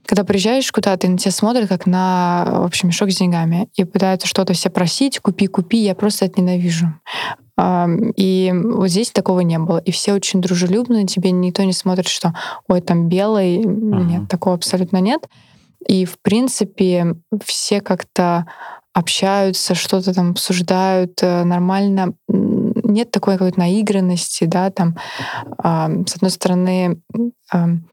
[0.07, 3.83] когда приезжаешь куда-то, и на тебя смотрят как на, в общем, мешок с деньгами, и
[3.83, 6.95] пытаются что-то все просить, купи, купи, я просто это ненавижу.
[8.17, 9.79] И вот здесь такого не было.
[9.79, 12.33] И все очень дружелюбно, тебе никто не смотрит, что
[12.69, 13.59] ой, там белый.
[13.67, 14.07] Мгм.
[14.07, 15.27] Нет, такого абсолютно нет.
[15.87, 18.47] И, в принципе, все как-то
[18.93, 22.15] общаются, что-то там обсуждают э, нормально.
[22.27, 24.97] Нет такой какой-то наигранности, да, там,
[25.59, 27.01] ам, с одной стороны,
[27.51, 27.89] ам,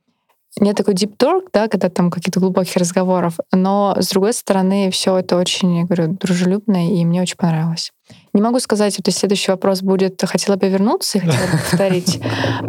[0.59, 5.17] нет такой deep talk, да, когда там каких-то глубоких разговоров, но с другой стороны все
[5.17, 7.91] это очень, я говорю, дружелюбно, и мне очень понравилось.
[8.33, 12.21] Не могу сказать, вот следующий вопрос будет, хотела бы вернуться и хотела бы повторить.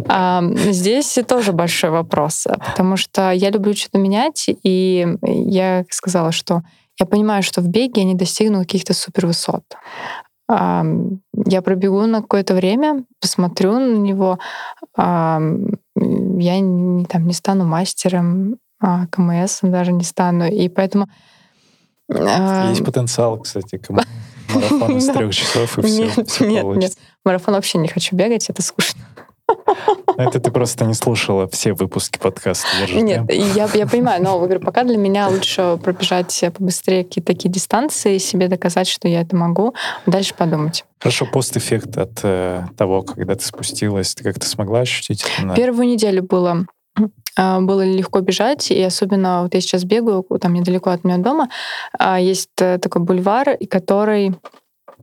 [0.08, 6.62] А, Здесь тоже большой вопрос, потому что я люблю что-то менять, и я сказала, что
[6.98, 9.62] я понимаю, что в беге я не достигну каких-то супервысот.
[10.48, 10.84] А,
[11.46, 14.38] Я пробегу на какое-то время, посмотрю на него,
[15.96, 21.08] я не, там, не стану мастером, а, КМС даже не стану, и поэтому...
[22.12, 26.92] а, Есть потенциал, кстати, к марафону с трех часов, и все, Нет, нет.
[27.24, 29.00] Марафон вообще не хочу бегать, это скучно.
[30.16, 33.30] Это ты просто не слушала все выпуски подкаста «Держи Нет, темп».
[33.30, 38.18] и я, я понимаю, но говорю, пока для меня лучше пробежать побыстрее какие-то такие дистанции,
[38.18, 39.74] себе доказать, что я это могу,
[40.06, 40.84] дальше подумать.
[41.00, 45.24] Хорошо, постэффект от э, того, когда ты спустилась, ты как-то смогла ощутить?
[45.38, 46.66] это Первую неделю было
[47.36, 51.50] а, было легко бежать, и особенно вот я сейчас бегаю, там недалеко от меня дома,
[51.98, 54.34] а, есть э, такой бульвар, который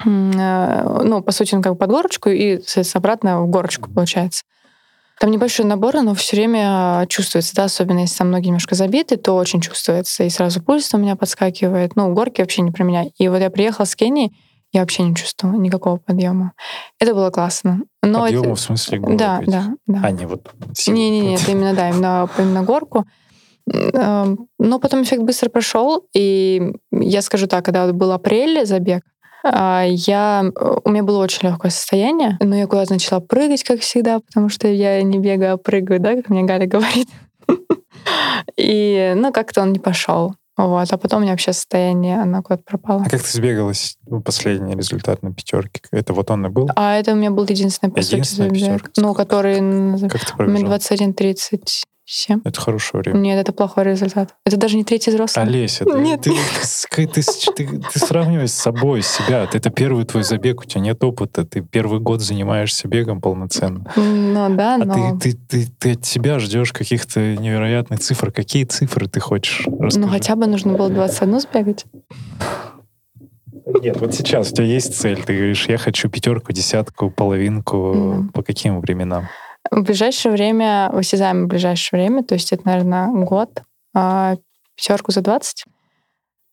[0.03, 4.43] э, ну, по сути, он как под горочку, и, соответственно, обратно в горочку получается.
[5.19, 9.35] Там небольшой набор, но все время чувствуется, да, особенно если там ноги немножко забиты, то
[9.35, 10.23] очень чувствуется.
[10.23, 11.95] И сразу пульс у меня подскакивает.
[11.95, 13.05] Ну, горки вообще не про меня.
[13.17, 14.33] И вот я приехала с Кении,
[14.73, 16.53] я вообще не чувствовала никакого подъема.
[16.99, 17.81] Это было классно.
[18.01, 18.55] Но Подъема это...
[18.55, 19.17] в смысле гору?
[19.17, 20.01] Да, да, да.
[20.03, 20.51] А не вот
[20.87, 23.05] Не-не-не, это именно, да, именно, именно горку.
[23.71, 29.12] Эм, но потом эффект быстро прошел, и я скажу так, когда был апрель забег, а,
[29.43, 30.45] я,
[30.83, 34.67] у меня было очень легкое состояние, но я куда-то начала прыгать, как всегда, потому что
[34.67, 37.09] я не бегаю, а прыгаю, да, как мне Галя говорит.
[38.57, 40.35] И, ну, как-то он не пошел.
[40.55, 43.03] Вот, а потом у меня вообще состояние, оно куда-то пропало.
[43.05, 45.81] А как ты сбегалась последний результат на пятерке?
[45.91, 46.69] Это вот он и был?
[46.75, 48.91] А это у меня был единственный, по сути, забег.
[48.97, 49.55] Ну, который...
[50.09, 50.73] Как ты пробежал?
[50.73, 51.83] 21.30.
[52.05, 52.41] 7.
[52.43, 53.17] Это хорошее время.
[53.17, 54.35] Нет, это плохой результат.
[54.45, 55.45] Это даже не третий взрослый.
[55.45, 56.21] Олеся, ты, Нет.
[56.21, 57.21] Ты, ты, ты,
[57.55, 59.47] ты, ты сравниваешь с собой себя.
[59.51, 61.45] Это первый твой забег, у тебя нет опыта.
[61.45, 63.89] Ты первый год занимаешься бегом полноценно.
[63.95, 65.17] Ну да, а но...
[65.17, 68.31] Ты, ты, ты, ты от себя ждешь каких-то невероятных цифр.
[68.31, 69.65] Какие цифры ты хочешь?
[69.65, 69.99] Расскажи.
[69.99, 71.85] Ну хотя бы нужно было 21 сбегать.
[73.81, 75.23] Нет, вот сейчас у тебя есть цель.
[75.23, 77.93] Ты говоришь, я хочу пятерку, десятку, половинку.
[77.95, 78.31] Mm.
[78.33, 79.29] По каким временам?
[79.71, 83.63] В ближайшее время, в осязаемое ближайшее время, то есть это, наверное, год,
[83.95, 84.35] а,
[84.75, 85.65] пятерку за 20.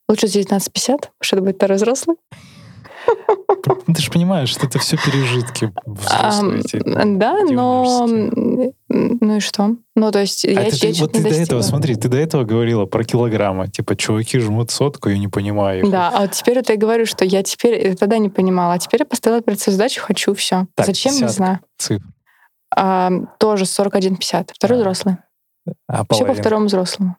[0.09, 2.17] Лучше за 19.50, потому что это будет второй взрослый.
[3.95, 6.63] Ты же понимаешь, что это все пережитки взрослые.
[6.85, 8.07] А, да, но...
[8.89, 9.77] Ну и что?
[9.95, 12.17] Ну, то есть а я, это, я ты, Вот ты до этого, смотри, ты до
[12.17, 13.69] этого говорила про килограммы.
[13.69, 15.89] Типа, чуваки жмут сотку, я не понимаю.
[15.91, 19.01] Да, а вот теперь это я говорю, что я теперь тогда не понимала, а теперь
[19.01, 20.67] я поставила перед собой задачу, хочу все.
[20.75, 21.61] Так, Зачем, не знаю.
[21.79, 22.05] Цифр.
[22.75, 24.51] А, тоже 41,50.
[24.55, 24.81] Второй а.
[24.81, 25.17] взрослый.
[25.89, 27.17] А Все по второму взрослому.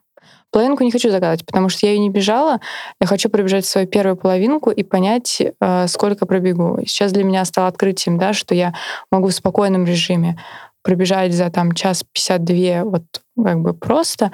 [0.50, 2.60] Половинку не хочу загадать, потому что я ее не бежала.
[3.00, 6.78] Я хочу пробежать свою первую половинку и понять, э, сколько пробегу.
[6.86, 8.74] Сейчас для меня стало открытием, да, что я
[9.10, 10.38] могу в спокойном режиме
[10.82, 13.02] пробежать за там час 52 вот
[13.42, 14.30] как бы просто.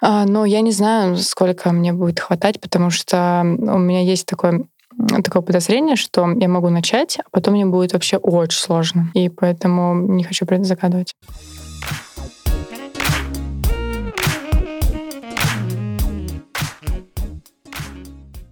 [0.00, 4.66] А, но я не знаю, сколько мне будет хватать, потому что у меня есть такой
[5.24, 9.10] такое подозрение, что я могу начать, а потом мне будет вообще очень сложно.
[9.14, 11.14] И поэтому не хочу предзагадывать.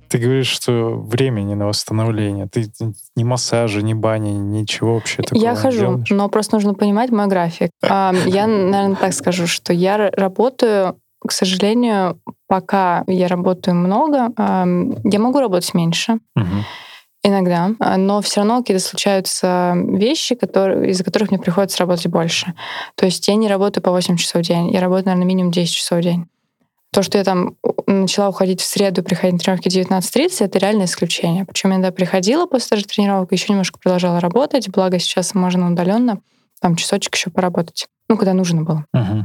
[0.09, 2.47] Ты говоришь, что времени на восстановление.
[2.47, 2.70] Ты
[3.16, 6.11] ни массажа, ни бани, ничего вообще такого Я хожу, делаешь?
[6.11, 7.70] но просто нужно понимать мой график.
[7.82, 8.12] Я,
[8.47, 15.75] наверное, так скажу, что я работаю к сожалению, пока я работаю много, я могу работать
[15.75, 16.19] меньше.
[16.35, 16.47] Угу.
[17.23, 22.55] Иногда, но все равно какие-то случаются вещи, которые, из-за которых мне приходится работать больше.
[22.95, 25.75] То есть я не работаю по 8 часов в день, я работаю, наверное, минимум 10
[25.75, 26.27] часов в день.
[26.93, 27.57] То, что я там
[27.87, 31.45] начала уходить в среду, приходить на тренировки 19.30, это реальное исключение.
[31.45, 36.21] Причем я тогда приходила после даже тренировок, еще немножко продолжала работать, благо сейчас можно удаленно
[36.61, 37.89] там часочек еще поработать.
[38.09, 38.85] Ну, когда нужно было.
[38.95, 39.25] Uh-huh.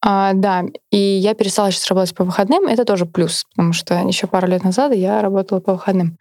[0.00, 4.26] А, да, и я перестала сейчас работать по выходным, это тоже плюс, потому что еще
[4.26, 6.18] пару лет назад я работала по выходным.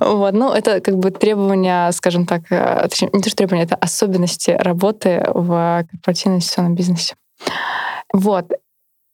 [0.00, 3.76] Вот, ну, это как бы требования, скажем так, э, точнее, не то, что требования, это
[3.76, 7.14] особенности работы в корпоративном инвестиционном бизнесе.
[8.12, 8.50] Вот.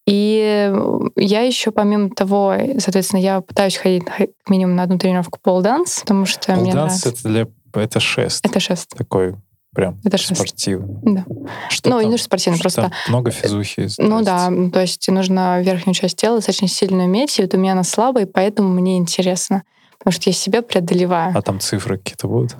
[0.07, 0.73] И
[1.17, 4.05] я еще, помимо того, соответственно, я пытаюсь ходить
[4.49, 7.09] минимум на одну тренировку полданс, потому что пол мне нравится.
[7.09, 8.47] это для это шест.
[8.47, 8.97] Это шест.
[8.97, 9.35] Такой
[9.77, 10.99] прям это спортивный.
[11.03, 11.24] Да.
[11.68, 12.91] Что ну, там, не нужно спортивный, просто...
[13.09, 13.89] много физухи.
[13.99, 17.72] Ну да, то есть нужно верхнюю часть тела достаточно сильно иметь, и вот у меня
[17.72, 19.62] она слабая, и поэтому мне интересно.
[19.99, 21.37] Потому что я себя преодолеваю.
[21.37, 22.57] А там цифры какие-то будут?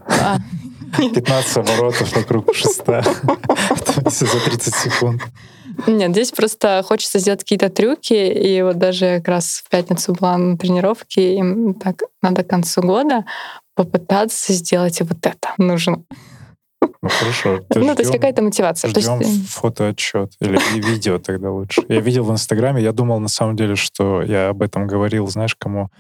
[0.99, 1.61] 15 а.
[1.61, 3.03] оборотов вокруг шеста
[4.07, 5.23] за 30 секунд.
[5.87, 10.37] Нет, здесь просто хочется сделать какие-то трюки, и вот даже как раз в пятницу была
[10.37, 13.25] на тренировке, и так надо к концу года
[13.75, 16.03] попытаться сделать и вот это нужно.
[17.03, 17.61] Ну хорошо.
[17.75, 18.89] Ну, то есть какая-то мотивация.
[18.89, 21.83] Ждем фотоотчет или видео тогда лучше.
[21.89, 25.55] Я видел в Инстаграме, я думал на самом деле, что я об этом говорил, знаешь,
[25.55, 25.91] кому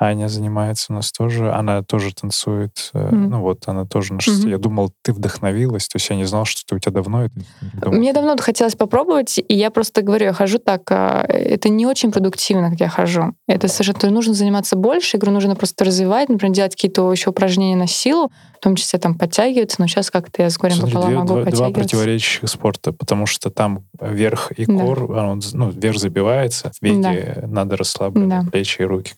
[0.00, 3.10] Аня занимается у нас тоже, она тоже танцует, mm.
[3.10, 4.46] ну вот, она тоже на шесте.
[4.46, 4.50] Mm-hmm.
[4.50, 7.90] Я думал, ты вдохновилась, то есть я не знал, что у тебя давно это.
[7.90, 12.12] Мне давно хотелось попробовать, и я просто говорю, я хожу так, а, это не очень
[12.12, 13.34] продуктивно, как я хожу.
[13.48, 17.88] Это совершенно нужно заниматься больше, говорю, нужно просто развивать, например, делать какие-то еще упражнения на
[17.88, 21.18] силу, в том числе там подтягиваться, но сейчас как-то я с горем Смотри, пополам две,
[21.18, 21.72] могу два, подтягиваться.
[21.72, 25.28] Два противоречащих спорта, потому что там верх и кор, да.
[25.28, 27.46] он, ну, верх забивается, в беге да.
[27.46, 28.44] надо расслаблять да.
[28.50, 29.14] плечи и руки.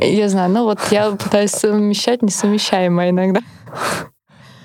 [0.00, 3.40] Я знаю, ну вот я пытаюсь совмещать несовмещаемое иногда.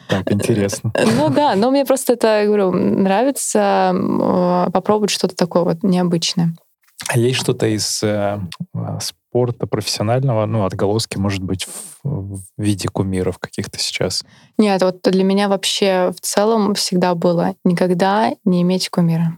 [0.07, 0.93] Так, интересно.
[1.17, 6.53] Ну да, но мне просто это, говорю, нравится э, попробовать что-то такое вот необычное.
[7.07, 8.39] А есть что-то из э,
[8.99, 14.23] спорта профессионального, ну, отголоски, может быть, в, в виде кумиров каких-то сейчас?
[14.57, 19.37] Нет, вот для меня вообще в целом всегда было никогда не иметь кумира.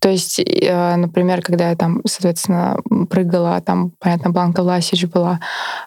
[0.00, 2.80] То есть, э, например, когда я там, соответственно,
[3.10, 5.40] прыгала, там, понятно, Бланка Власич была,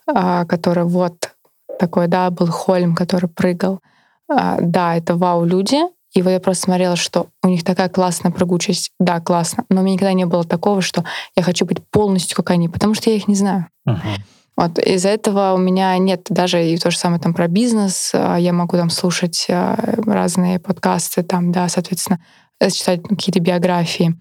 [0.08, 1.32] э, которая вот
[1.80, 3.82] такой, да, был Хольм, который прыгал.
[4.30, 5.82] Э, да, это вау-люди,
[6.14, 8.92] и вот я просто смотрела, что у них такая классная прыгучесть.
[9.00, 9.66] Да, классно.
[9.70, 11.04] Но у меня никогда не было такого, что
[11.36, 13.68] я хочу быть полностью как они, потому что я их не знаю.
[13.88, 13.98] Uh-huh.
[14.56, 18.12] Вот из-за этого у меня нет даже и то же самое там про бизнес.
[18.14, 22.20] Я могу там слушать разные подкасты, там, да, соответственно,
[22.64, 24.16] Э, читать какие-то биографии.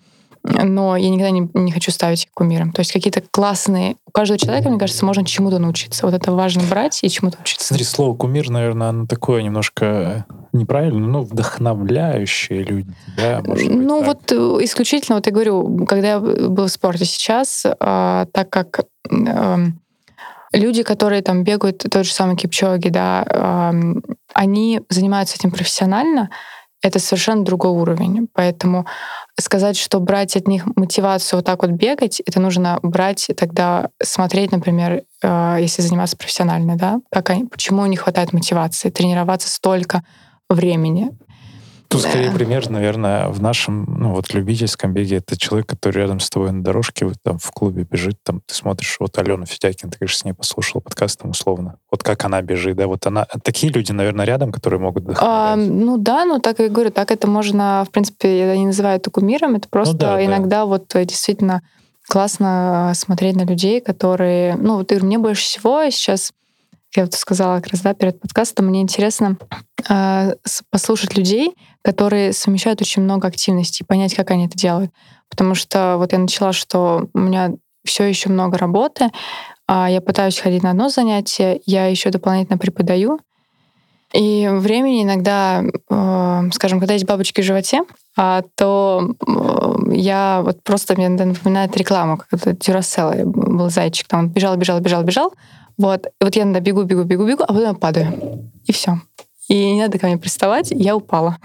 [0.45, 2.73] Но я никогда не, не хочу ставить их кумиром.
[2.73, 3.95] То есть какие-то классные...
[4.09, 6.05] У каждого человека, мне кажется, можно чему-то научиться.
[6.05, 7.69] Вот это важно брать и чему-то учиться.
[7.69, 12.93] Смотри, слово кумир, наверное, оно такое немножко неправильно, но вдохновляющие люди.
[13.17, 14.35] Да, ну вот э,
[14.65, 18.81] исключительно, вот я говорю, когда я был в спорте сейчас, э, так как
[19.11, 19.57] э,
[20.53, 24.01] люди, которые там бегают, тот же самый Кипчоги, да, э,
[24.35, 26.31] они занимаются этим профессионально,
[26.83, 28.29] это совершенно другой уровень.
[28.35, 28.87] Поэтому
[29.39, 34.53] сказать, что брать от них мотивацию вот так вот бегать, это нужно брать тогда смотреть,
[34.53, 40.03] например, э, если заниматься профессионально, да, как они, почему не хватает мотивации, тренироваться столько
[40.55, 41.11] времени.
[41.93, 46.31] Тут скорее пример, наверное, в нашем, ну вот любительском беге это человек, который рядом с
[46.31, 49.99] тобой на дорожке, вот, там в клубе бежит, там ты смотришь, вот Алена Федякин, ты,
[49.99, 51.77] конечно, с ней послушал подкаст там условно.
[51.91, 53.27] Вот как она бежит, да, вот она.
[53.45, 57.29] Такие люди, наверное, рядом, которые могут А, ну да, ну так и говорю, так это
[57.29, 60.67] можно, в принципе, я не называю это кумиром, это просто ну, да, иногда да.
[60.67, 61.63] вот э, действительно
[62.09, 66.33] классно смотреть на людей, которые, ну вот мне больше всего сейчас
[66.95, 69.39] я вот сказала как раз, да, перед подкастом, мне интересно
[69.89, 70.35] э,
[70.71, 74.91] послушать людей, которые совмещают очень много активностей, понять, как они это делают.
[75.29, 77.53] Потому что вот я начала, что у меня
[77.85, 79.11] все еще много работы,
[79.67, 83.19] а я пытаюсь ходить на одно занятие, я еще дополнительно преподаю.
[84.13, 87.83] И времени иногда, э, скажем, когда есть бабочки в животе,
[88.17, 94.29] а, то э, я вот просто мне напоминает рекламу, как Дюрасел был зайчик, там он
[94.29, 95.33] бежал, бежал, бежал, бежал,
[95.79, 96.07] вот.
[96.07, 98.51] И вот я иногда бегу, бегу, бегу, бегу, а потом я падаю.
[98.67, 99.01] И все.
[99.49, 101.39] И не надо ко мне приставать, я упала.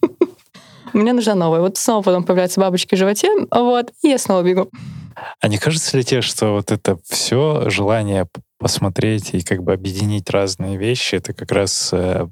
[0.92, 1.60] Мне нужна новая.
[1.60, 4.68] Вот снова потом появляются бабочки в животе, вот, и я снова бегу.
[5.40, 8.26] А не кажется ли тебе, что вот это все желание
[8.62, 12.28] посмотреть и как бы объединить разные вещи, это как раз э,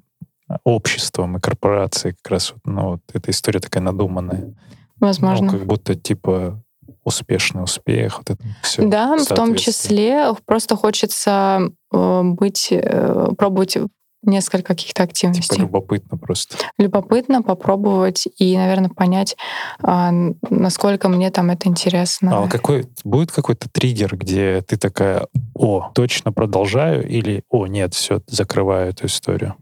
[0.64, 4.54] обществом и корпорацией как раз ну, вот эта история такая надуманная.
[4.98, 5.46] Возможно.
[5.46, 6.62] Ну, как будто типа
[7.04, 8.86] успешный успех, вот это все.
[8.86, 13.76] Да, в том числе просто хочется э, быть, э, пробовать
[14.22, 15.56] несколько каких-то активностей.
[15.56, 16.56] Типа любопытно просто.
[16.78, 19.36] Любопытно попробовать и, наверное, понять,
[19.82, 20.10] а,
[20.48, 22.44] насколько мне там это интересно.
[22.44, 28.20] А какой будет какой-то триггер, где ты такая, о, точно продолжаю, или о, нет, все,
[28.26, 29.54] закрываю эту историю?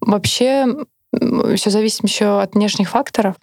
[0.00, 0.66] Вообще
[1.56, 3.36] все зависит еще от внешних факторов.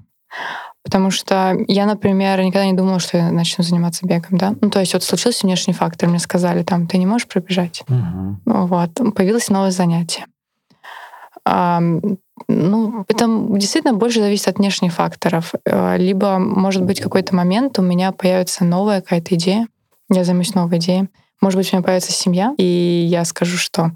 [0.83, 4.55] Потому что я, например, никогда не думала, что я начну заниматься бегом, да.
[4.61, 7.83] Ну, то есть вот случился внешний фактор, мне сказали, там, ты не можешь пробежать.
[7.87, 8.39] Угу.
[8.45, 9.13] Вот.
[9.13, 10.25] Появилось новое занятие.
[11.45, 13.27] Ну, это
[13.57, 15.53] действительно больше зависит от внешних факторов.
[15.65, 19.67] Э, либо, может быть, какой-то момент у меня появится новая какая-то идея,
[20.09, 21.09] я займусь новой идеей.
[21.41, 23.91] Может быть, у меня появится семья, и я скажу, что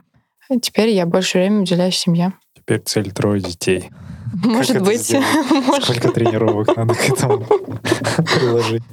[0.61, 2.33] теперь я больше времени уделяю семье.
[2.55, 3.89] Теперь цель трое детей.
[4.33, 5.05] Может быть.
[5.81, 7.39] Сколько тренировок надо к этому
[8.17, 8.83] приложить?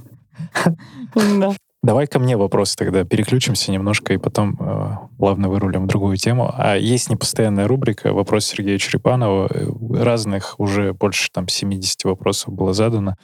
[1.14, 1.55] Да.
[1.83, 3.05] Давай ко мне вопрос тогда.
[3.05, 6.53] Переключимся немножко и потом э, вырулим в другую тему.
[6.55, 9.49] А есть непостоянная рубрика «Вопрос Сергея Черепанова».
[9.99, 13.16] Разных уже больше там 70 вопросов было задано.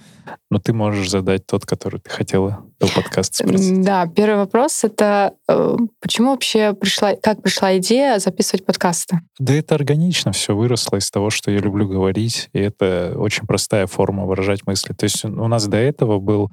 [0.51, 3.83] Но ты можешь задать тот, который ты хотела до подкаста спросить.
[3.83, 9.21] Да, первый вопрос— это э, почему вообще пришла, как пришла идея записывать подкасты?
[9.39, 12.51] Да это органично все выросло из того, что я люблю говорить.
[12.53, 14.93] И это очень простая форма выражать мысли.
[14.93, 16.51] То есть у нас до этого был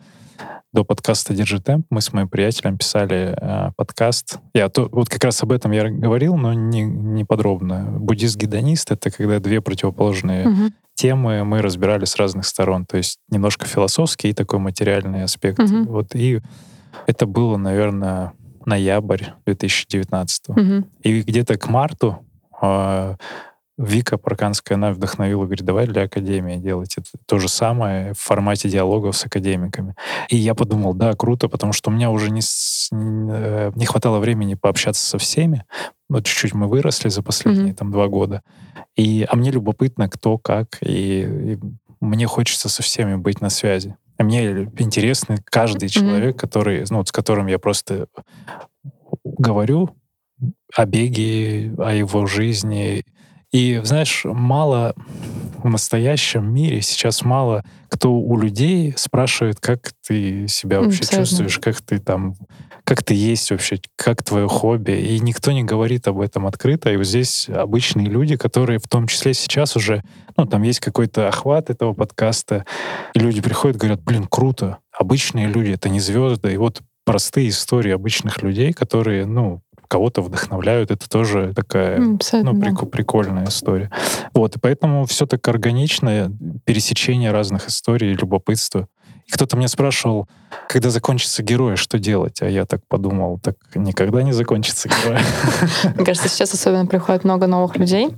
[0.74, 4.39] до подкаста «Держи темп» мы с моим приятелем писали э, подкаст.
[4.55, 7.86] Я то, вот как раз об этом я говорил, но не, не подробно.
[7.99, 10.71] Буддист-гедонист— это когда две противоположные угу.
[10.96, 12.86] Темы мы разбирали с разных сторон.
[12.86, 15.60] То есть немножко философский и такой материальный аспект.
[15.60, 15.84] Угу.
[15.86, 16.41] Вот, и
[17.08, 18.34] это было, наверное,
[18.66, 20.50] ноябрь 2019.
[20.50, 20.88] Угу.
[21.02, 22.26] И где-то к марту
[22.62, 23.16] э,
[23.78, 28.69] Вика Парканская, она вдохновила, говорит, давай для Академии делать это то же самое в формате
[28.69, 29.95] диалогов с академиками.
[30.30, 32.41] И я подумал, да, круто, потому что у меня уже не,
[32.91, 35.65] э, не хватало времени пообщаться со всеми.
[36.07, 37.78] вот чуть-чуть мы выросли за последние mm-hmm.
[37.78, 38.43] там два года.
[38.95, 41.59] И, а мне любопытно, кто, как, и, и
[41.99, 43.95] мне хочется со всеми быть на связи.
[44.17, 45.99] А мне интересный каждый mm-hmm.
[45.99, 48.05] человек, который, ну, вот с которым я просто
[49.24, 49.89] говорю
[50.76, 53.03] о беге, о его жизни.
[53.54, 54.95] И, знаешь, мало
[55.64, 61.26] в настоящем мире сейчас мало кто у людей спрашивает, как ты себя вообще Абсолютно.
[61.26, 62.36] чувствуешь, как ты там,
[62.84, 64.93] как ты есть вообще, как твое хобби.
[64.93, 66.91] И никто не говорит об этом открыто.
[66.91, 70.04] И вот здесь обычные люди, которые в том числе сейчас уже,
[70.36, 72.66] ну, там есть какой-то охват этого подкаста,
[73.14, 74.80] и люди приходят, говорят, блин, круто.
[74.91, 76.51] Обычные люди, это не звезды.
[76.51, 79.62] И вот простые истории обычных людей, которые, ну,
[79.94, 80.89] кого-то вдохновляют.
[80.89, 83.91] Это тоже такая ну, прик- прикольная история.
[84.34, 86.36] Вот, и поэтому все так органично,
[86.66, 88.88] пересечение разных историй, любопытство.
[89.28, 90.28] И кто-то мне спрашивал,
[90.68, 92.41] когда закончится герой, что делать?
[92.41, 95.20] А я так подумал, так никогда не закончится герой.
[95.96, 98.10] Мне кажется, сейчас особенно приходит много новых людей.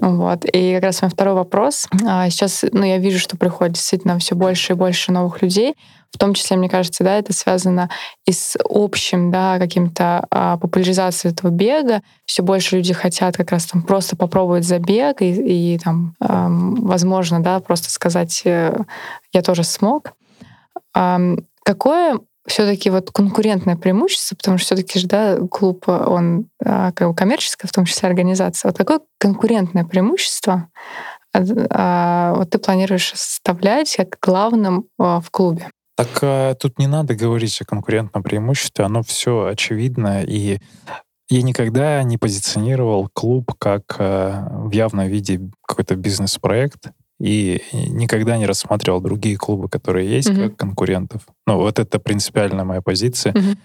[0.00, 0.44] Вот.
[0.44, 1.88] И как раз мой второй вопрос.
[2.06, 5.74] А, сейчас ну, я вижу, что приходит действительно все больше и больше новых людей.
[6.10, 7.90] В том числе, мне кажется, да, это связано
[8.26, 12.02] и с общим, да, каким-то а, популяризацией этого бега.
[12.24, 17.42] Все больше люди хотят как раз там просто попробовать забег и, и там, эм, возможно,
[17.42, 18.74] да, просто сказать, э,
[19.32, 20.12] я тоже смог.
[20.94, 22.18] Эм, какое
[22.48, 27.68] все-таки вот конкурентное преимущество, потому что все-таки же, да, клуб, он а, как бы коммерческая,
[27.68, 28.70] в том числе организация.
[28.70, 30.68] Вот какое конкурентное преимущество
[31.32, 35.68] а, вот ты планируешь составлять как главным а, в клубе?
[35.96, 40.58] Так а, тут не надо говорить о конкурентном преимуществе, оно все очевидно, и
[41.30, 46.90] я никогда не позиционировал клуб как а, в явном виде какой-то бизнес-проект,
[47.20, 50.48] и никогда не рассматривал другие клубы, которые есть, mm-hmm.
[50.48, 51.22] как конкурентов.
[51.46, 53.32] Ну, вот это принципиальная моя позиция.
[53.32, 53.58] Mm-hmm.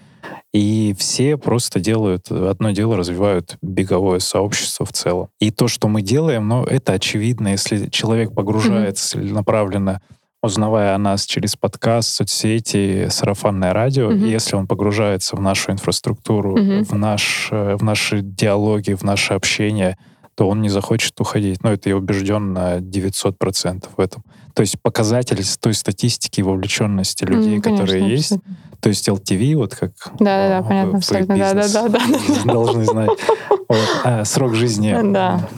[0.52, 5.28] И все просто делают одно дело, развивают беговое сообщество в целом.
[5.38, 9.22] И то, что мы делаем, ну, это очевидно, если человек погружается mm-hmm.
[9.22, 10.00] целенаправленно
[10.44, 14.28] узнавая о нас через подкаст, соцсети, сарафанное радио, mm-hmm.
[14.28, 16.84] если он погружается в нашу инфраструктуру, mm-hmm.
[16.84, 19.96] в, наш, э, в наши диалоги, в наше общение,
[20.34, 21.62] то он не захочет уходить.
[21.62, 24.22] Но это я убежден на 900% в этом.
[24.54, 28.32] То есть показатель той статистики вовлеченности людей, mm, конечно, которые есть.
[28.80, 31.36] То есть LTV, вот как да, да, да, понятно, абсолютно.
[31.36, 32.00] Да, да, да, да.
[32.44, 33.10] должны знать.
[33.68, 35.48] Вот, а, срок жизни да.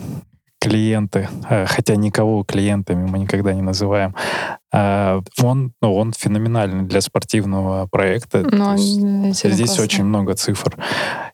[0.61, 4.15] клиенты, а, хотя никого клиентами мы никогда не называем,
[4.73, 8.47] он, ну, он феноменальный для спортивного проекта.
[8.51, 9.85] Но, ну, здесь классно.
[9.85, 10.77] очень много цифр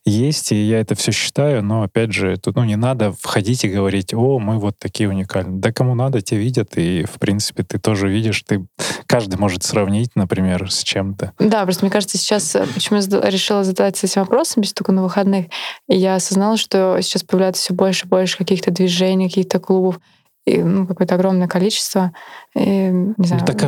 [0.05, 3.69] есть, и я это все считаю, но, опять же, тут ну, не надо входить и
[3.69, 5.61] говорить, о, мы вот такие уникальные.
[5.61, 8.67] Да кому надо, те видят, и, в принципе, ты тоже видишь, ты
[9.07, 11.33] каждый может сравнить, например, с чем-то.
[11.39, 15.03] Да, просто мне кажется, сейчас, э, почему я решила задаться этим вопросом, без только на
[15.03, 15.47] выходных,
[15.89, 20.01] и я осознала, что сейчас появляется все больше и больше каких-то движений, каких-то клубов,
[20.45, 22.13] и, ну, какое-то огромное количество.
[22.57, 23.67] И, не знаю, ну, так а,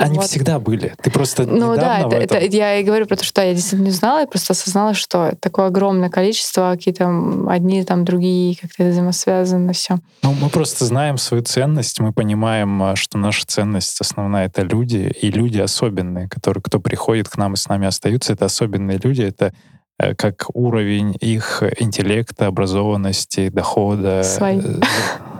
[0.00, 0.24] они вот.
[0.24, 0.94] всегда были.
[1.02, 2.38] Ты просто Ну да, это, этом...
[2.38, 5.34] это, я и говорю про то, что я действительно не знала, я просто осознала, что
[5.40, 7.08] такое огромное количество, какие-то
[7.48, 9.98] одни, там, другие, как-то взаимосвязаны, все.
[10.22, 15.14] Ну, мы просто знаем свою ценность, мы понимаем, а, что наша ценность основная— это люди,
[15.20, 19.22] и люди особенные, которые, кто приходит к нам и с нами остаются, это особенные люди,
[19.22, 19.52] это
[19.98, 24.60] э, как уровень их интеллекта, образованности, дохода, Свои.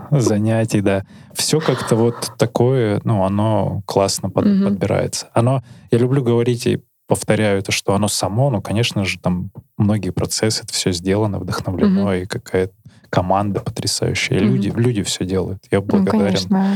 [0.21, 1.05] Занятий, да.
[1.35, 4.65] Все как-то вот такое, ну, оно классно под, mm-hmm.
[4.65, 5.29] подбирается.
[5.35, 10.11] Оно, я люблю говорить и повторяю это, что оно само, ну, конечно же, там многие
[10.11, 12.23] процессы, это все сделано, вдохновлено, mm-hmm.
[12.23, 12.75] и какая-то
[13.11, 14.39] команда потрясающая.
[14.39, 14.45] Mm-hmm.
[14.45, 15.65] Люди, люди все делают.
[15.71, 16.67] Я благодарен, ну,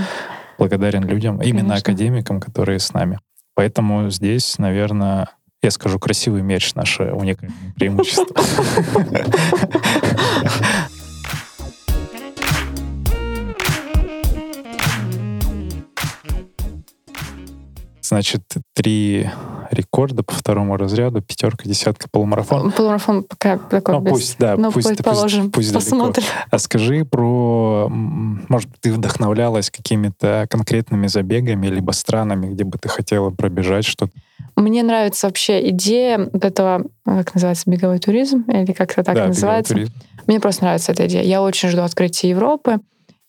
[0.58, 1.58] благодарен людям, конечно.
[1.58, 3.18] именно академикам, которые с нами.
[3.54, 5.28] Поэтому здесь, наверное,
[5.62, 8.34] я скажу, красивый меч наше уникальное преимущество.
[18.12, 18.42] Значит,
[18.74, 19.26] три
[19.70, 22.70] рекорда по второму разряду, пятерка, десятка, полумарафон.
[22.70, 24.12] Полумарафон пока такой ну, без...
[24.12, 26.22] пусть, да, ну, пусть, пусть, пусть посмотрим.
[26.22, 26.46] Далеко.
[26.50, 32.90] А скажи про, может быть, ты вдохновлялась какими-то конкретными забегами, либо странами, где бы ты
[32.90, 34.12] хотела пробежать что-то?
[34.56, 39.28] Мне нравится вообще идея вот этого, как называется, беговой туризм, или как это так да,
[39.28, 39.74] называется.
[40.26, 41.22] Мне просто нравится эта идея.
[41.22, 42.80] Я очень жду открытия Европы.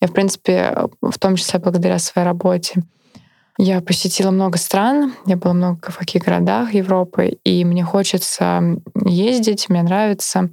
[0.01, 2.83] Я, в принципе, в том числе благодаря своей работе,
[3.57, 9.69] я посетила много стран, я была много в каких городах Европы, и мне хочется ездить,
[9.69, 10.49] мне нравится.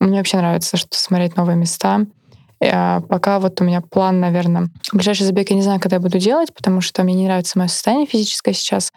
[0.00, 2.06] Мне вообще нравится, что смотреть новые места.
[2.60, 6.18] А пока вот у меня план, наверное, ближайший забег я не знаю, когда я буду
[6.18, 8.92] делать, потому что мне не нравится мое состояние физическое сейчас.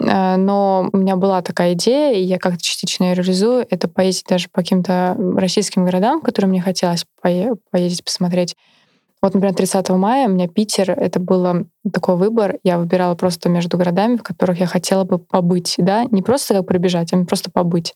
[0.00, 3.66] Э, но у меня была такая идея, и я как-то частично ее реализую.
[3.68, 8.56] Это поездить даже по каким-то российским городам, которые мне хотелось поездить, посмотреть.
[9.24, 12.58] Вот, например, 30 мая у меня Питер, это был такой выбор.
[12.62, 16.66] Я выбирала просто между городами, в которых я хотела бы побыть, да, не просто как
[16.66, 17.94] пробежать, а просто побыть.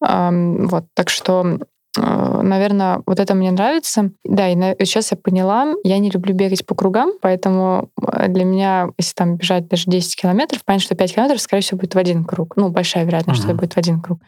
[0.00, 1.60] Вот, так что
[1.96, 4.10] э, наверное, вот это мне нравится.
[4.22, 8.90] Да, и сейчас я поняла, я не люблю бегать по кругам, поэтому э, для меня,
[8.98, 12.22] если там бежать даже 10 километров, понятно, что 5 километров, скорее всего, будет в один
[12.26, 12.56] круг.
[12.56, 13.44] Ну, большая вероятность, uh-huh.
[13.44, 14.20] что это будет в один круг.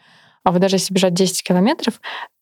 [0.43, 2.01] А вот даже если бежать 10 километров,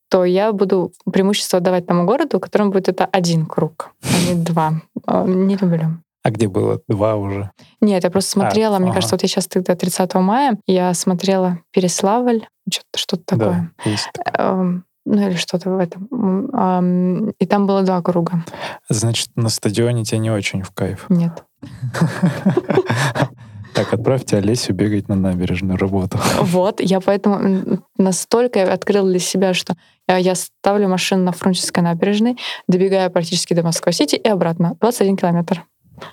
[0.09, 4.35] то я буду преимущество отдавать тому городу, в котором будет это один круг, а не
[4.35, 4.81] два.
[5.05, 5.97] А, не люблю.
[6.23, 6.81] А где было?
[6.87, 7.51] Два уже?
[7.81, 8.95] Нет, я просто смотрела, а, мне ага.
[8.95, 13.71] кажется, вот я сейчас тогда 30 мая, я смотрела Переславль, что-то, что-то такое.
[13.83, 17.31] Да, есть эм, ну или что-то в этом.
[17.39, 18.43] И там было два круга.
[18.89, 21.05] Значит, на стадионе тебе не очень в кайф?
[21.09, 21.43] Нет.
[23.75, 26.17] Так, отправьте Олесю бегать на набережную работу.
[26.41, 29.75] Вот, я поэтому настолько открыла для себя, что
[30.07, 32.37] я ставлю машину на Фрунзенской набережной,
[32.69, 34.77] добегаю практически до Москвы-Сити и обратно.
[34.79, 35.65] 21 километр.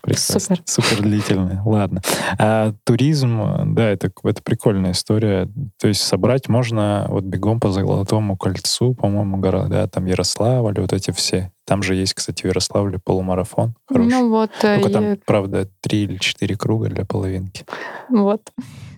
[0.02, 0.40] Прекрасно.
[0.40, 0.62] Супер.
[0.66, 1.58] Супер длительный.
[1.64, 2.02] Ладно.
[2.38, 5.48] А туризм, да, это, это прикольная история.
[5.80, 11.10] То есть собрать можно вот бегом по Золотому кольцу, по-моему, города, там Ярославль, вот эти
[11.10, 11.50] все.
[11.64, 14.10] Там же есть, кстати, в Ярославле полумарафон хороший.
[14.10, 14.50] Ну вот.
[14.62, 14.94] Э, Только я...
[14.94, 17.64] там, правда, три или четыре круга для половинки.
[18.08, 18.42] Вот.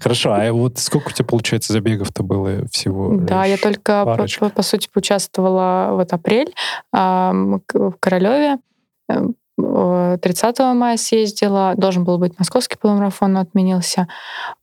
[0.01, 3.17] Хорошо, а вот сколько у тебя, получается, забегов-то было всего?
[3.17, 6.55] Да, я только, по, по, по сути, поучаствовала вот апрель
[6.93, 8.59] э, в Королеве
[10.21, 14.09] 30 мая съездила, должен был быть московский полумарафон, но отменился.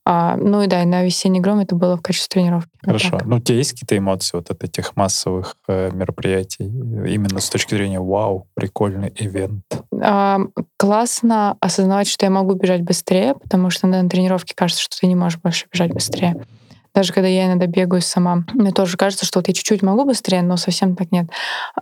[0.06, 2.70] А, ну и да, и на весенний гром это было в качестве тренировки.
[2.84, 3.10] Хорошо.
[3.14, 6.66] Вот ну, у тебя есть какие-то эмоции вот от этих массовых э, мероприятий?
[6.66, 9.64] Именно с точки зрения «Вау, прикольный ивент».
[10.02, 10.40] А,
[10.78, 15.16] классно осознавать, что я могу бежать быстрее, потому что на тренировке кажется, что ты не
[15.16, 16.46] можешь больше бежать быстрее.
[16.94, 20.42] Даже когда я иногда бегаю сама, мне тоже кажется, что вот я чуть-чуть могу быстрее,
[20.42, 21.28] но совсем так нет.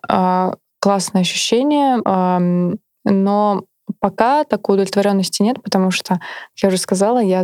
[0.08, 3.64] А, классное ощущение но
[4.00, 6.22] пока такой удовлетворенности нет, потому что, как
[6.58, 7.44] я уже сказала, я,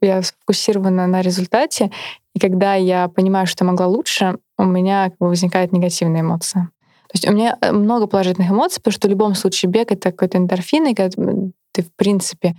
[0.00, 1.90] я сфокусирована на результате,
[2.34, 6.70] и когда я понимаю, что могла лучше, у меня как бы возникает негативная эмоция.
[7.08, 10.12] То есть у меня э, много положительных эмоций, потому что в любом случае бег— это
[10.12, 11.10] какой-то эндорфин, и когда
[11.72, 12.56] ты, в принципе,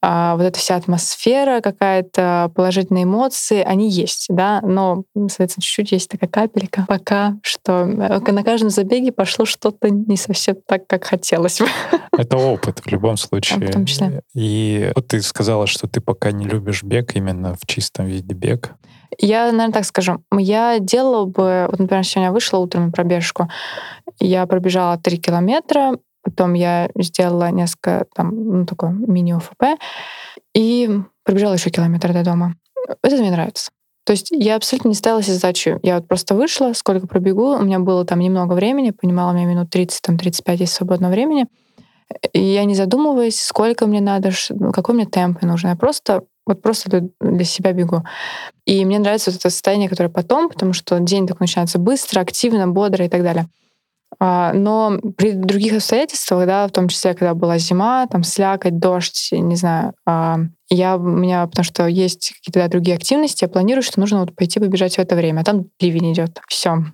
[0.00, 6.10] а, вот эта вся атмосфера какая-то, положительные эмоции, они есть, да, но, соответственно, чуть-чуть есть
[6.10, 11.60] такая капелька пока, что э, на каждом забеге пошло что-то не совсем так, как хотелось
[11.60, 11.66] бы.
[12.16, 13.66] Это опыт в любом случае.
[13.66, 14.22] В том числе.
[14.34, 18.74] И вот ты сказала, что ты пока не любишь бег именно в чистом виде бег.
[19.18, 20.22] Я, наверное, так скажу.
[20.36, 23.48] Я делала бы, вот, например, сегодня вышла утром на пробежку,
[24.20, 25.98] я пробежала 3 километра,
[26.30, 29.78] Потом я сделала несколько, там, ну, такое мини-ОФП
[30.54, 32.54] и пробежала еще километр до дома.
[33.02, 33.70] Это мне нравится.
[34.04, 35.78] То есть я абсолютно не ставила себе задачу.
[35.82, 37.56] Я вот просто вышла, сколько пробегу.
[37.56, 41.12] У меня было там немного времени, понимала, у меня минут 30, там 35 есть свободного
[41.12, 41.46] времени.
[42.32, 45.70] И я не задумываясь, сколько мне надо, ну, какой мне темп нужен.
[45.70, 48.02] Я просто вот просто для себя бегу.
[48.64, 52.66] И мне нравится вот это состояние, которое потом, потому что день так начинается быстро, активно,
[52.66, 53.46] бодро и так далее.
[54.20, 59.28] А, но при других обстоятельствах, да, в том числе, когда была зима, там слякоть, дождь,
[59.32, 60.38] не знаю, а,
[60.70, 64.34] я, у меня, потому что есть какие-то да, другие активности, я планирую, что нужно вот
[64.34, 66.40] пойти побежать в это время, а там ливень идет.
[66.48, 66.84] Все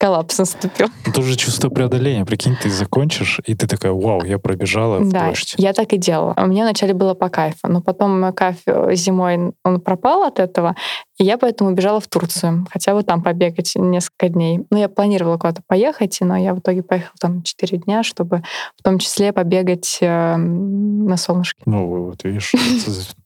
[0.00, 0.88] коллапс наступил.
[1.04, 2.24] Это уже чувство преодоления.
[2.24, 5.54] Прикинь, ты закончишь, и ты такая, вау, я пробежала в да, дождь.
[5.58, 6.34] я так и делала.
[6.38, 10.74] Мне вначале было по кайфу, но потом мой кайф э, зимой, он пропал от этого,
[11.20, 12.66] и я поэтому бежала в Турцию.
[12.70, 14.60] Хотя бы там побегать несколько дней.
[14.70, 18.42] Ну, я планировала куда-то поехать, но я в итоге поехала там 4 дня, чтобы
[18.78, 21.62] в том числе побегать э, на солнышке.
[21.66, 22.54] Ну, вот видишь,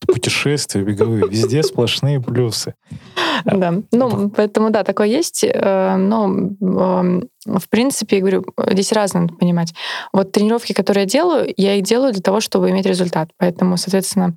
[0.09, 2.75] путешествия беговые, везде сплошные плюсы.
[3.45, 5.45] Да, ну, поэтому, да, такое есть.
[5.45, 6.29] Э, но,
[6.65, 9.75] в принципе, я говорю, здесь разное надо понимать.
[10.13, 13.31] Вот тренировки, которые я делаю, я их делаю для того, чтобы иметь результат.
[13.37, 14.37] Поэтому, соответственно,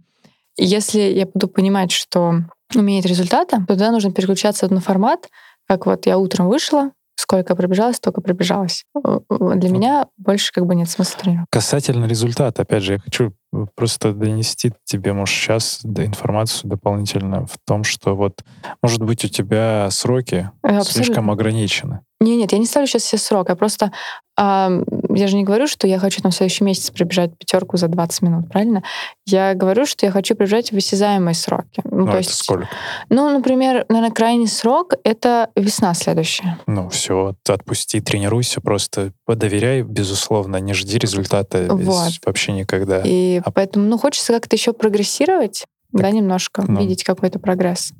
[0.57, 2.41] если я буду понимать, что
[2.73, 5.29] имеет результата, то тогда нужно переключаться на формат,
[5.67, 8.85] как вот я утром вышла, сколько пробежалась, столько пробежалась.
[8.95, 11.47] Для меня больше как бы нет смысла тренировать.
[11.49, 13.33] Касательно результата, опять же, я хочу
[13.75, 18.43] просто донести тебе, может, сейчас информацию дополнительно в том, что вот,
[18.83, 20.91] может быть, у тебя сроки Абсолютно.
[20.93, 22.01] слишком ограничены.
[22.19, 23.49] Не, нет, я не ставлю сейчас все срок.
[23.49, 23.91] Я просто
[24.37, 24.69] а,
[25.09, 28.21] я же не говорю, что я хочу там в следующий месяц пробежать пятерку за 20
[28.21, 28.83] минут, правильно?
[29.25, 31.81] Я говорю, что я хочу пробежать в осязаемые сроки.
[31.83, 32.69] Ну, ну то есть, сколько?
[33.09, 36.59] Ну, например, наверное, крайний срок— это весна следующая.
[36.67, 42.13] Ну, все, отпусти, тренируйся, просто доверяй, безусловно, не жди результата вот.
[42.23, 43.01] вообще никогда.
[43.03, 43.51] И а...
[43.51, 46.79] поэтому, ну, хочется как-то еще прогрессировать, да, немножко, ну.
[46.79, 47.91] видеть какой-то прогресс.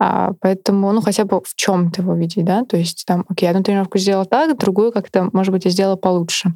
[0.00, 3.62] А, поэтому, ну, хотя бы в чем-то его видеть, да, то есть там, окей, одну
[3.62, 6.54] тренировку сделала так, другую как-то, может быть, я сделала получше.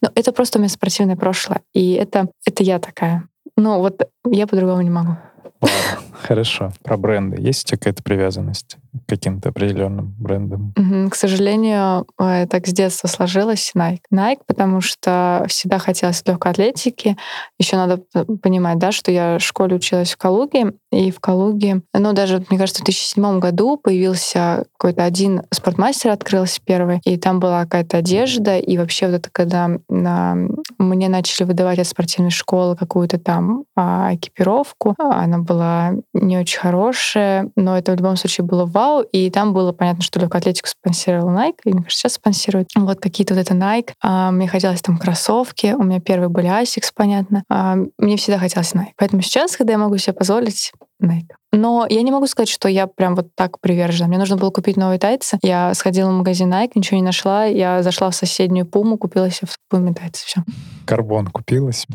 [0.00, 3.28] Но это просто у меня спортивное прошлое, и это, это я такая.
[3.56, 5.16] Ну, вот я по-другому не могу.
[5.60, 5.76] Ладно,
[6.12, 6.72] хорошо.
[6.82, 7.40] Про бренды.
[7.40, 8.76] Есть у тебя какая-то привязанность
[9.06, 10.72] каким-то определенным брендам?
[10.76, 11.10] Мгм.
[11.10, 14.00] К сожалению, э, так с детства сложилось Nike.
[14.12, 17.16] Nike, потому что всегда хотелось легкой атлетики.
[17.58, 18.02] Еще надо
[18.42, 22.58] понимать, да, что я в школе училась в Калуге, и в Калуге, ну, даже, мне
[22.58, 28.58] кажется, в 2007 году появился какой-то один спортмастер открылся первый, и там была какая-то одежда,
[28.58, 30.36] и вообще вот это, когда на-
[30.78, 36.58] мне начали выдавать от спортивной школы какую-то там а, экипировку, а, она была не очень
[36.58, 40.68] хорошая, но это в любом случае было вау, и там было понятно, что легкую атлетику
[40.68, 42.68] спонсировал Nike, и, мне кажется, сейчас спонсирует.
[42.74, 43.90] Вот какие-то вот это Nike.
[44.02, 47.42] А, мне хотелось там кроссовки, у меня первые были Asics, понятно.
[47.48, 48.92] А, мне всегда хотелось Nike.
[48.96, 50.72] Поэтому сейчас, когда я могу себе позволить,
[51.02, 51.28] Nike.
[51.52, 54.08] Но я не могу сказать, что я прям вот так привержена.
[54.08, 55.38] Мне нужно было купить новые тайцы.
[55.42, 57.44] Я сходила в магазин Nike, ничего не нашла.
[57.44, 60.26] Я зашла в соседнюю Пуму, купила себе в Пуме тайцы.
[60.26, 60.42] Все.
[60.86, 61.86] Карбон купилась?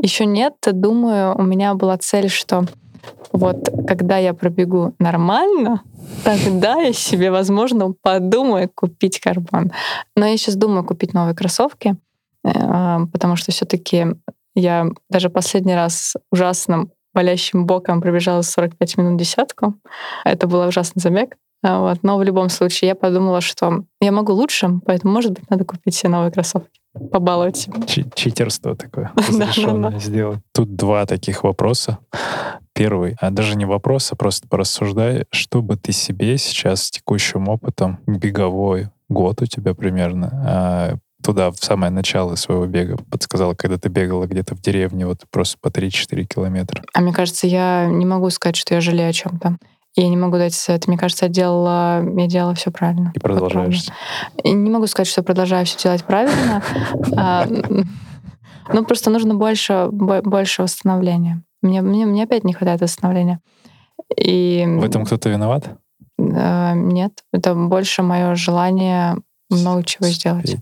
[0.00, 0.54] Еще нет.
[0.66, 2.66] Думаю, у меня была цель, что
[3.32, 5.82] вот когда я пробегу нормально,
[6.24, 9.72] тогда я себе, возможно, подумаю купить карбон.
[10.16, 11.96] Но я сейчас думаю купить новые кроссовки,
[12.44, 14.06] э, потому что все-таки
[14.54, 19.74] я даже последний раз ужасным болящим боком пробежала 45 минут десятку.
[20.24, 21.36] Это был ужасный забег.
[21.62, 22.02] А, Вот.
[22.02, 25.94] Но в любом случае я подумала, что я могу лучше, поэтому, может быть, надо купить
[25.94, 26.75] себе новые кроссовки.
[27.10, 27.68] Побаловать.
[27.86, 30.40] Чи- читерство такое разрешенное сделать.
[30.52, 31.98] Тут два таких вопроса.
[32.72, 37.48] Первый, а даже не вопрос, а просто порассуждай, что бы ты себе сейчас с текущим
[37.48, 43.78] опытом, беговой год у тебя примерно, а, туда, в самое начало своего бега, подсказала, когда
[43.78, 46.82] ты бегала где-то в деревне, вот просто по 3-4 километра.
[46.92, 49.56] А мне кажется, я не могу сказать, что я жалею о чем-то.
[49.96, 50.86] Я не могу дать совет.
[50.88, 53.12] Мне кажется, я делала, я делала все правильно.
[53.14, 53.86] И продолжаешь.
[54.44, 56.62] И не могу сказать, что продолжаю все делать правильно.
[57.16, 57.46] А,
[58.72, 61.42] Ну, просто нужно больше, бо- больше восстановления.
[61.62, 63.40] Мне, мне, мне опять не хватает восстановления.
[64.16, 65.78] И В этом кто-то виноват?
[66.18, 69.16] нет, это больше мое желание
[69.50, 70.56] много чего сделать.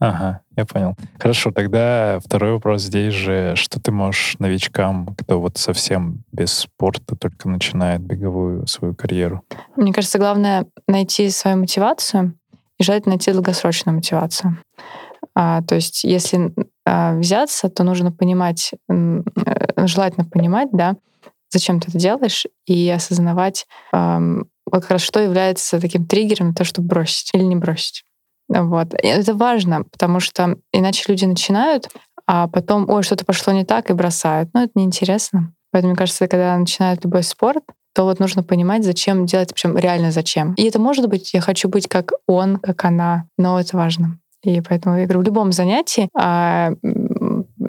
[0.00, 0.96] Ага, я понял.
[1.18, 3.52] Хорошо, тогда второй вопрос здесь же.
[3.54, 9.42] Что ты можешь новичкам, кто вот совсем без спорта только начинает беговую свою карьеру?
[9.76, 12.34] Мне кажется, главное найти свою мотивацию
[12.78, 14.56] и желательно найти долгосрочную мотивацию.
[15.34, 16.54] А, то есть, если
[16.86, 19.22] а, взяться, то нужно понимать, э,
[19.86, 20.96] желательно понимать, да,
[21.50, 26.64] зачем ты это делаешь, и осознавать, ам, вот как раз что является таким триггером то,
[26.64, 28.04] чтобы бросить или не бросить.
[28.50, 28.94] Вот.
[28.94, 31.88] Это важно, потому что иначе люди начинают,
[32.26, 34.50] а потом, ой, что-то пошло не так, и бросают.
[34.52, 35.54] Ну, это неинтересно.
[35.70, 37.62] Поэтому, мне кажется, когда начинают любой спорт,
[37.94, 40.54] то вот нужно понимать, зачем делать, причем реально зачем.
[40.54, 44.18] И это может быть, я хочу быть как он, как она, но это важно.
[44.42, 46.72] И поэтому я говорю, в любом занятии, а,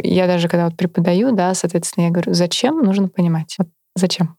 [0.04, 3.56] я даже когда вот преподаю, да, соответственно, я говорю, зачем, нужно понимать.
[3.58, 4.38] Вот зачем.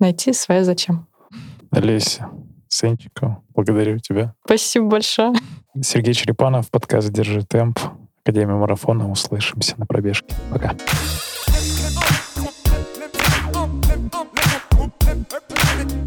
[0.00, 1.06] Найти свое зачем.
[1.70, 2.28] Олеся
[2.74, 3.42] Сенчикова.
[3.54, 4.34] Благодарю тебя.
[4.44, 5.32] Спасибо большое.
[5.80, 7.78] Сергей Черепанов, подкаст «Держи темп».
[8.24, 9.10] Академия марафона.
[9.10, 10.34] Услышимся на пробежке.
[10.50, 10.74] Пока.
[15.76, 16.03] Thank you.